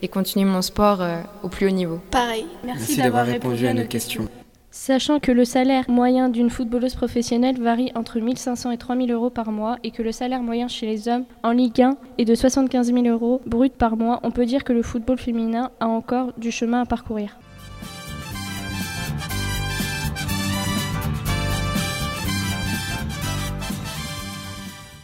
et, 0.02 0.08
continuer 0.08 0.44
mon 0.44 0.60
sport 0.60 1.00
euh, 1.00 1.20
au 1.42 1.48
plus 1.48 1.66
haut 1.66 1.70
niveau. 1.70 2.00
Pareil. 2.10 2.46
Merci, 2.64 2.80
Merci 2.80 2.96
d'avoir 3.02 3.26
répondu 3.26 3.66
à 3.66 3.72
nos 3.74 3.86
questions. 3.86 4.24
questions. 4.24 4.43
Sachant 4.76 5.20
que 5.20 5.30
le 5.30 5.44
salaire 5.44 5.88
moyen 5.88 6.28
d'une 6.28 6.50
footballeuse 6.50 6.96
professionnelle 6.96 7.62
varie 7.62 7.92
entre 7.94 8.18
1500 8.18 8.72
et 8.72 8.76
3000 8.76 9.12
euros 9.12 9.30
par 9.30 9.52
mois 9.52 9.78
et 9.84 9.92
que 9.92 10.02
le 10.02 10.10
salaire 10.10 10.42
moyen 10.42 10.66
chez 10.66 10.84
les 10.84 11.06
hommes 11.06 11.26
en 11.44 11.52
Ligue 11.52 11.80
1 11.80 11.96
est 12.18 12.24
de 12.24 12.34
75 12.34 12.92
000 12.92 13.06
euros 13.06 13.40
brut 13.46 13.72
par 13.72 13.96
mois, 13.96 14.18
on 14.24 14.32
peut 14.32 14.46
dire 14.46 14.64
que 14.64 14.72
le 14.72 14.82
football 14.82 15.16
féminin 15.16 15.70
a 15.78 15.86
encore 15.86 16.32
du 16.38 16.50
chemin 16.50 16.80
à 16.80 16.86
parcourir. 16.86 17.38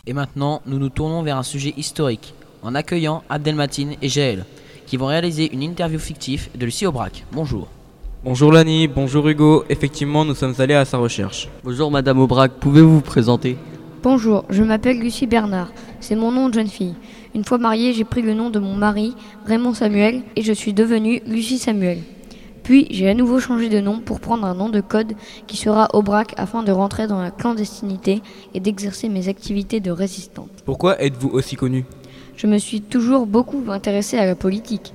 Et 0.04 0.12
maintenant, 0.12 0.62
nous 0.66 0.80
nous 0.80 0.88
tournons 0.88 1.22
vers 1.22 1.36
un 1.36 1.44
sujet 1.44 1.74
historique, 1.76 2.34
en 2.64 2.74
accueillant 2.74 3.22
Abdelmatine 3.30 3.94
et 4.02 4.08
Jaël, 4.08 4.46
qui 4.86 4.96
vont 4.96 5.06
réaliser 5.06 5.48
une 5.52 5.62
interview 5.62 6.00
fictive 6.00 6.48
de 6.56 6.64
Lucie 6.64 6.86
Aubrac. 6.86 7.24
Bonjour. 7.30 7.68
Bonjour 8.22 8.52
Lani, 8.52 8.86
bonjour 8.86 9.26
Hugo. 9.28 9.64
Effectivement, 9.70 10.26
nous 10.26 10.34
sommes 10.34 10.52
allés 10.58 10.74
à 10.74 10.84
sa 10.84 10.98
recherche. 10.98 11.48
Bonjour 11.64 11.90
Madame 11.90 12.18
Aubrac, 12.18 12.52
pouvez-vous 12.60 12.96
vous 12.96 13.00
présenter? 13.00 13.56
Bonjour, 14.02 14.44
je 14.50 14.62
m'appelle 14.62 14.98
Lucie 14.98 15.26
Bernard. 15.26 15.72
C'est 16.00 16.16
mon 16.16 16.30
nom 16.30 16.50
de 16.50 16.54
jeune 16.54 16.68
fille. 16.68 16.94
Une 17.34 17.44
fois 17.44 17.56
mariée, 17.56 17.94
j'ai 17.94 18.04
pris 18.04 18.20
le 18.20 18.34
nom 18.34 18.50
de 18.50 18.58
mon 18.58 18.74
mari, 18.74 19.14
Raymond 19.46 19.72
Samuel, 19.72 20.20
et 20.36 20.42
je 20.42 20.52
suis 20.52 20.74
devenue 20.74 21.22
Lucie 21.26 21.56
Samuel. 21.56 22.00
Puis 22.62 22.88
j'ai 22.90 23.08
à 23.08 23.14
nouveau 23.14 23.40
changé 23.40 23.70
de 23.70 23.80
nom 23.80 24.00
pour 24.00 24.20
prendre 24.20 24.44
un 24.44 24.54
nom 24.54 24.68
de 24.68 24.82
code 24.82 25.14
qui 25.46 25.56
sera 25.56 25.88
Aubrac 25.94 26.34
afin 26.36 26.62
de 26.62 26.72
rentrer 26.72 27.06
dans 27.06 27.22
la 27.22 27.30
clandestinité 27.30 28.20
et 28.52 28.60
d'exercer 28.60 29.08
mes 29.08 29.28
activités 29.28 29.80
de 29.80 29.90
résistante. 29.90 30.50
Pourquoi 30.66 31.00
êtes-vous 31.02 31.30
aussi 31.30 31.56
connue? 31.56 31.86
Je 32.36 32.46
me 32.46 32.58
suis 32.58 32.82
toujours 32.82 33.26
beaucoup 33.26 33.62
intéressée 33.68 34.18
à 34.18 34.26
la 34.26 34.34
politique. 34.34 34.92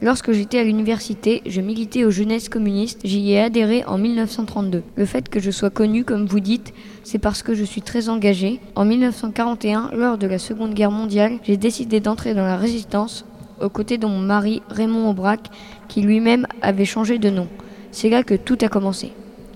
Lorsque 0.00 0.30
j'étais 0.30 0.60
à 0.60 0.64
l'université, 0.64 1.42
je 1.44 1.60
militais 1.60 2.04
aux 2.04 2.12
jeunesses 2.12 2.48
communistes, 2.48 3.00
j'y 3.02 3.32
ai 3.32 3.40
adhéré 3.40 3.84
en 3.84 3.98
1932. 3.98 4.84
Le 4.94 5.04
fait 5.04 5.28
que 5.28 5.40
je 5.40 5.50
sois 5.50 5.70
connue, 5.70 6.04
comme 6.04 6.26
vous 6.26 6.38
dites, 6.38 6.72
c'est 7.02 7.18
parce 7.18 7.42
que 7.42 7.52
je 7.52 7.64
suis 7.64 7.82
très 7.82 8.08
engagée. 8.08 8.60
En 8.76 8.84
1941, 8.84 9.90
lors 9.94 10.16
de 10.16 10.28
la 10.28 10.38
Seconde 10.38 10.74
Guerre 10.74 10.92
mondiale, 10.92 11.38
j'ai 11.42 11.56
décidé 11.56 11.98
d'entrer 11.98 12.34
dans 12.34 12.44
la 12.44 12.56
résistance 12.56 13.24
aux 13.60 13.70
côtés 13.70 13.98
de 13.98 14.06
mon 14.06 14.20
mari 14.20 14.62
Raymond 14.68 15.10
Aubrac, 15.10 15.50
qui 15.88 16.02
lui-même 16.02 16.46
avait 16.62 16.84
changé 16.84 17.18
de 17.18 17.30
nom. 17.30 17.48
C'est 17.90 18.08
là 18.08 18.22
que 18.22 18.34
tout 18.34 18.58
a 18.60 18.68
commencé. 18.68 19.10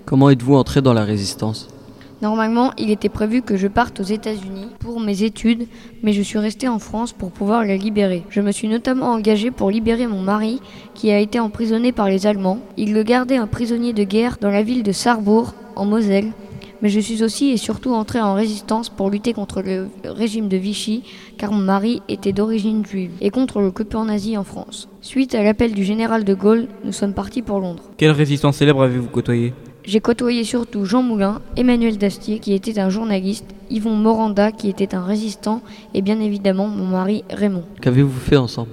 Comment 0.06 0.28
êtes-vous 0.28 0.56
entré 0.56 0.82
dans 0.82 0.92
la 0.92 1.04
résistance? 1.04 1.71
Normalement, 2.22 2.70
il 2.78 2.90
était 2.90 3.08
prévu 3.08 3.42
que 3.42 3.56
je 3.56 3.66
parte 3.66 3.98
aux 3.98 4.04
États-Unis 4.04 4.68
pour 4.78 5.00
mes 5.00 5.24
études, 5.24 5.66
mais 6.04 6.12
je 6.12 6.22
suis 6.22 6.38
restée 6.38 6.68
en 6.68 6.78
France 6.78 7.12
pour 7.12 7.32
pouvoir 7.32 7.64
la 7.64 7.76
libérer. 7.76 8.22
Je 8.30 8.40
me 8.40 8.52
suis 8.52 8.68
notamment 8.68 9.10
engagée 9.10 9.50
pour 9.50 9.72
libérer 9.72 10.06
mon 10.06 10.22
mari, 10.22 10.60
qui 10.94 11.10
a 11.10 11.18
été 11.18 11.40
emprisonné 11.40 11.90
par 11.90 12.08
les 12.08 12.28
Allemands. 12.28 12.60
Il 12.76 12.94
le 12.94 13.02
gardait 13.02 13.36
un 13.36 13.48
prisonnier 13.48 13.92
de 13.92 14.04
guerre 14.04 14.38
dans 14.40 14.50
la 14.50 14.62
ville 14.62 14.84
de 14.84 14.92
Sarrebourg, 14.92 15.52
en 15.74 15.84
Moselle. 15.84 16.30
Mais 16.80 16.90
je 16.90 17.00
suis 17.00 17.24
aussi 17.24 17.50
et 17.50 17.56
surtout 17.56 17.92
entrée 17.92 18.20
en 18.20 18.34
résistance 18.34 18.88
pour 18.88 19.10
lutter 19.10 19.32
contre 19.32 19.60
le 19.60 19.88
régime 20.04 20.48
de 20.48 20.56
Vichy, 20.56 21.02
car 21.38 21.50
mon 21.50 21.58
mari 21.58 22.02
était 22.08 22.32
d'origine 22.32 22.86
juive, 22.86 23.10
et 23.20 23.30
contre 23.30 23.60
le 23.60 23.72
coupeur 23.72 24.04
nazi 24.04 24.36
en 24.36 24.44
France. 24.44 24.88
Suite 25.00 25.34
à 25.34 25.42
l'appel 25.42 25.72
du 25.72 25.82
général 25.82 26.22
de 26.22 26.34
Gaulle, 26.34 26.68
nous 26.84 26.92
sommes 26.92 27.14
partis 27.14 27.42
pour 27.42 27.58
Londres. 27.58 27.82
Quelle 27.96 28.12
résistance 28.12 28.58
célèbre 28.58 28.82
avez-vous 28.84 29.08
côtoyé 29.08 29.52
j'ai 29.84 30.00
côtoyé 30.00 30.44
surtout 30.44 30.84
Jean 30.84 31.02
Moulin, 31.02 31.40
Emmanuel 31.56 31.98
Dastier 31.98 32.38
qui 32.38 32.52
était 32.54 32.78
un 32.78 32.88
journaliste, 32.88 33.46
Yvon 33.70 33.94
Moranda 33.96 34.52
qui 34.52 34.68
était 34.68 34.94
un 34.94 35.04
résistant 35.04 35.60
et 35.94 36.02
bien 36.02 36.20
évidemment 36.20 36.68
mon 36.68 36.86
mari 36.86 37.24
Raymond. 37.30 37.64
Qu'avez-vous 37.80 38.20
fait 38.20 38.36
ensemble? 38.36 38.70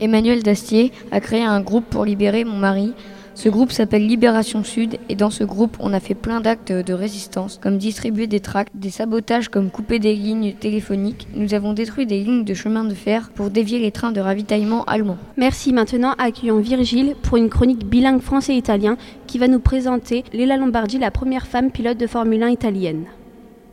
Emmanuel 0.00 0.42
Dastier 0.42 0.92
a 1.10 1.20
créé 1.20 1.42
un 1.42 1.60
groupe 1.60 1.84
pour 1.88 2.04
libérer 2.04 2.44
mon 2.44 2.58
mari 2.58 2.92
ce 3.34 3.48
groupe 3.48 3.72
s'appelle 3.72 4.06
Libération 4.06 4.62
Sud 4.62 4.98
et 5.08 5.14
dans 5.14 5.30
ce 5.30 5.42
groupe, 5.42 5.76
on 5.80 5.92
a 5.92 6.00
fait 6.00 6.14
plein 6.14 6.40
d'actes 6.40 6.72
de 6.72 6.92
résistance, 6.92 7.58
comme 7.62 7.78
distribuer 7.78 8.26
des 8.26 8.40
tracts, 8.40 8.70
des 8.74 8.90
sabotages 8.90 9.48
comme 9.48 9.70
couper 9.70 9.98
des 9.98 10.14
lignes 10.14 10.52
téléphoniques. 10.52 11.26
Nous 11.34 11.54
avons 11.54 11.72
détruit 11.72 12.06
des 12.06 12.22
lignes 12.22 12.44
de 12.44 12.54
chemin 12.54 12.84
de 12.84 12.94
fer 12.94 13.30
pour 13.34 13.50
dévier 13.50 13.78
les 13.78 13.90
trains 13.90 14.12
de 14.12 14.20
ravitaillement 14.20 14.84
allemands. 14.84 15.18
Merci. 15.36 15.72
Maintenant, 15.72 16.14
accueillons 16.18 16.60
Virgile 16.60 17.14
pour 17.22 17.38
une 17.38 17.48
chronique 17.48 17.86
bilingue 17.86 18.20
français-italien 18.20 18.96
qui 19.26 19.38
va 19.38 19.48
nous 19.48 19.60
présenter 19.60 20.24
Léla 20.32 20.58
Lombardi, 20.58 20.98
la 20.98 21.10
première 21.10 21.46
femme 21.46 21.70
pilote 21.70 21.98
de 21.98 22.06
Formule 22.06 22.42
1 22.42 22.48
italienne. 22.50 23.04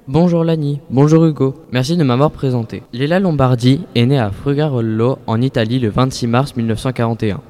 Bonjour 0.08 0.44
Lani, 0.44 0.80
bonjour 0.90 1.24
Hugo, 1.26 1.54
merci 1.72 1.96
de 1.96 2.04
m'avoir 2.04 2.32
présenté. 2.32 2.82
Léla 2.94 3.20
Lombardi 3.20 3.82
est 3.94 4.08
née 4.08 4.18
à 4.18 4.32
Frugarollo 4.32 5.20
en 5.28 5.40
Italie 5.40 5.78
le 5.78 5.90
26 5.90 6.26
mars 6.26 6.56
1941. 6.56 7.42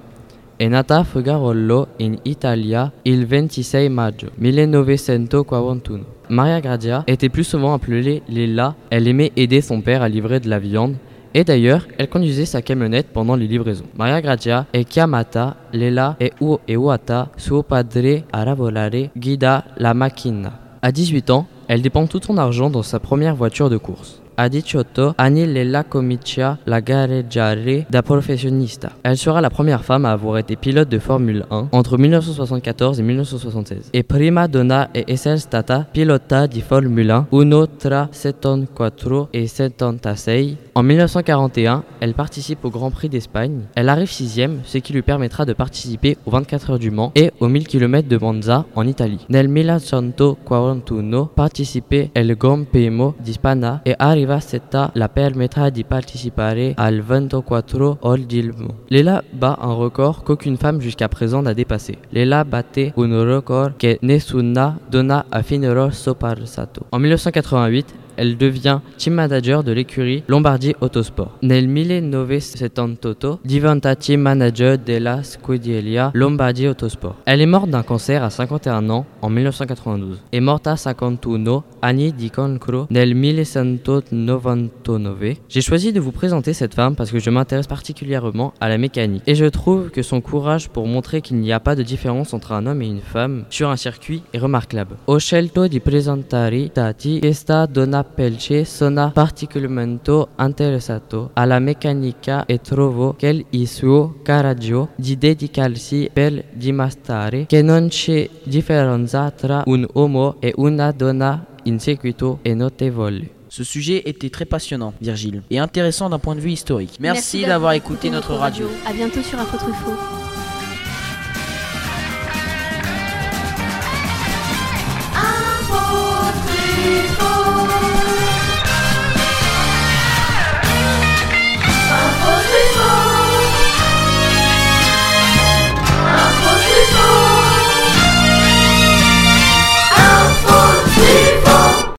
È 0.60 0.68
nata 0.68 0.98
a 0.98 1.04
Fugarollo 1.06 1.88
in 2.00 2.18
Italia 2.24 2.92
il 3.04 3.26
26 3.26 3.88
maggio 3.88 4.32
1941. 4.36 6.04
Maria 6.28 6.60
Gradia 6.60 7.06
était 7.08 7.30
plus 7.30 7.46
souvent 7.46 7.74
appelée 7.74 8.24
Lila. 8.28 8.76
Elle 8.90 9.08
aimait 9.08 9.32
aider 9.38 9.62
son 9.62 9.80
père 9.80 10.02
à 10.02 10.10
livrer 10.10 10.42
de 10.42 10.50
la 10.50 10.60
viande 10.60 10.96
et 11.34 11.46
d'ailleurs, 11.46 11.88
elle 11.98 12.10
conduisait 12.10 12.44
sa 12.44 12.62
camionnette 12.62 13.08
pendant 13.14 13.38
les 13.38 13.48
livraisons. 13.48 13.86
Maria 13.96 14.20
Gradia 14.20 14.68
è 14.74 14.84
chiamata 14.84 15.56
Lela 15.72 16.18
e 16.20 16.34
Uata 16.76 17.32
suo 17.38 17.64
padre 17.64 18.26
a 18.30 18.44
lavorare 18.44 19.12
guida 19.16 19.64
la 19.78 19.94
macchina. 19.94 20.60
À 20.82 20.92
18 20.92 21.30
ans, 21.30 21.48
elle 21.70 21.82
dépense 21.82 22.10
tout 22.10 22.22
son 22.22 22.38
argent 22.38 22.70
dans 22.70 22.84
sa 22.84 23.00
première 23.00 23.38
voiture 23.38 23.70
de 23.70 23.78
course. 23.78 24.22
A 24.42 24.48
18 24.48 25.16
anni 25.18 25.52
Lella 25.52 25.84
comincia 25.84 26.58
la 26.64 26.80
gareggiare 26.80 27.86
da 27.90 28.02
professionista. 28.02 28.96
Elle 29.02 29.18
sera 29.18 29.42
la 29.42 29.50
première 29.50 29.84
femme 29.84 30.06
à 30.06 30.12
avoir 30.12 30.38
été 30.38 30.56
pilote 30.56 30.88
de 30.88 30.98
Formule 30.98 31.46
1 31.50 31.68
entre 31.72 31.98
1974 31.98 33.02
et 33.02 33.04
1976. 33.04 33.90
Et 33.92 34.04
prima 34.04 34.48
donna 34.48 34.92
è 34.94 35.04
essere 35.06 35.40
stata 35.40 35.86
pilota 35.92 36.46
di 36.46 36.62
Formula 36.62 37.26
1 37.30 37.68
tra 37.76 38.08
74 38.10 39.28
et 39.34 39.46
76. 39.46 40.56
En 40.76 40.84
1941, 40.84 41.84
elle 42.00 42.14
participe 42.14 42.64
au 42.66 42.70
Grand 42.70 42.92
Prix 42.92 43.10
d'Espagne. 43.10 43.62
Elle 43.76 43.90
arrive 43.90 44.12
sixième, 44.12 44.62
ce 44.64 44.78
qui 44.78 44.94
lui 44.94 45.02
permettra 45.02 45.46
de 45.46 45.54
participer 45.54 46.18
aux 46.26 46.32
24 46.32 46.72
heures 46.72 46.80
du 46.80 46.92
Mans 46.92 47.12
et 47.16 47.32
aux 47.40 47.48
1000 47.48 47.68
km 47.68 48.08
de 48.08 48.18
Monza 48.18 48.66
en 48.76 48.86
Italie. 48.88 49.26
Nel 49.30 49.48
1941 49.48 51.30
participe 51.36 52.10
al 52.16 52.36
Grand 52.36 52.66
Premio 52.66 53.16
di 53.20 53.34
Spagna 53.34 53.82
e 53.84 53.96
arriva 53.98 54.40
Setta 54.40 54.92
la 54.94 55.10
permettra 55.10 55.70
di 55.70 55.84
partecipare 55.84 56.74
al 56.76 57.02
24 57.02 57.98
Ore 58.02 58.26
del 58.26 58.54
Lela 58.90 59.24
bat 59.32 59.58
un 59.62 59.74
record 59.74 60.24
qu'aucune 60.24 60.58
femme 60.58 60.82
jusqu'à 60.82 61.08
présent 61.08 61.42
n'a 61.42 61.54
dépassé. 61.54 61.98
Lela 62.12 62.44
batte 62.44 62.94
un 62.98 63.36
record 63.36 63.78
que 63.78 63.98
nessuna 64.02 64.78
donna 64.90 65.26
a 65.32 65.42
finora 65.42 65.92
sopassato. 65.92 66.86
En 66.92 67.00
1988, 67.00 67.96
elle 68.20 68.36
devient 68.36 68.82
team 68.98 69.14
manager 69.14 69.64
de 69.64 69.72
l'écurie 69.72 70.24
Lombardi 70.28 70.76
Autosport. 70.82 71.38
Nel 71.42 71.70
1978 71.70 73.40
diventa 73.46 73.96
team 73.96 74.20
manager 74.20 74.78
della 74.78 75.24
scuderia 75.24 76.12
Lombardi 76.14 76.68
Autosport. 76.68 77.16
Elle 77.26 77.40
est 77.40 77.46
morte 77.46 77.70
d'un 77.70 77.84
cancer 77.84 78.22
à 78.22 78.30
51 78.30 78.90
ans 78.90 79.06
en 79.22 79.30
1992. 79.30 80.22
Est 80.34 80.42
morte 80.42 80.68
à 80.68 80.76
51 80.76 81.64
anni 81.82 82.12
di 82.12 82.30
cancro 82.30 82.88
nel 82.90 83.16
1999. 83.16 85.38
J'ai 85.48 85.62
choisi 85.62 85.94
de 85.94 86.02
vous 86.02 86.12
présenter 86.12 86.52
cette 86.52 86.74
femme 86.74 86.98
parce 86.98 87.12
que 87.12 87.20
je 87.20 87.30
m'intéresse 87.30 87.68
particulièrement 87.68 88.54
à 88.60 88.68
la 88.68 88.78
mécanique 88.78 89.24
et 89.28 89.36
je 89.36 89.46
trouve 89.46 89.92
que 89.92 90.02
son 90.02 90.20
courage 90.20 90.68
pour 90.68 90.88
montrer 90.88 91.22
qu'il 91.22 91.38
n'y 91.38 91.54
a 91.54 91.62
pas 91.62 91.76
de 91.76 91.84
différence 91.84 92.34
entre 92.34 92.52
un 92.52 92.66
homme 92.66 92.82
et 92.82 92.88
une 92.88 93.00
femme 93.00 93.46
sur 93.50 93.70
un 93.70 93.78
circuit 93.78 94.24
est 94.34 94.40
remarquable. 94.40 94.98
Ho 95.08 95.20
scelto 95.20 95.70
di 95.70 95.80
presentare 95.80 96.70
dati 96.74 97.20
questa 97.22 97.66
donna 97.66 98.04
Pelce 98.14 98.66
sono 98.66 99.12
particolarmente 99.14 100.28
interessato 100.40 101.32
alla 101.34 101.60
meccanica 101.60 102.46
e 102.46 102.60
trovo 102.60 103.14
che 103.14 103.46
il 103.50 103.68
suo 103.68 104.20
coraggio 104.24 104.90
di 104.96 105.18
dedicarsi 105.18 106.10
per 106.12 106.46
dimostrare 106.52 107.46
che 107.46 107.62
non 107.62 107.88
c'è 107.88 108.30
differenza 108.44 109.32
tra 109.32 109.64
un 109.66 109.88
uomo 109.94 110.38
e 110.40 110.54
una 110.58 110.92
donna 110.92 111.46
in 111.64 111.80
seguito 111.80 112.40
è 112.42 112.54
notevole. 112.54 113.38
Ce 113.50 113.64
sujet 113.64 114.04
était 114.06 114.30
très 114.30 114.46
passionnant, 114.46 114.94
Virgile, 115.02 115.42
et 115.50 115.58
intéressant 115.58 116.08
d'un 116.10 116.20
point 116.20 116.36
de 116.36 116.40
vue 116.40 116.52
historique. 116.52 117.00
Merci, 117.00 117.46
d'avoir 117.46 117.74
écouté 117.74 118.12
notre 118.12 118.36
radio. 118.36 118.68
A 118.86 118.94
bientôt 118.94 119.24
sur. 119.24 119.40
Info 119.40 119.58
Truffaut 119.58 120.39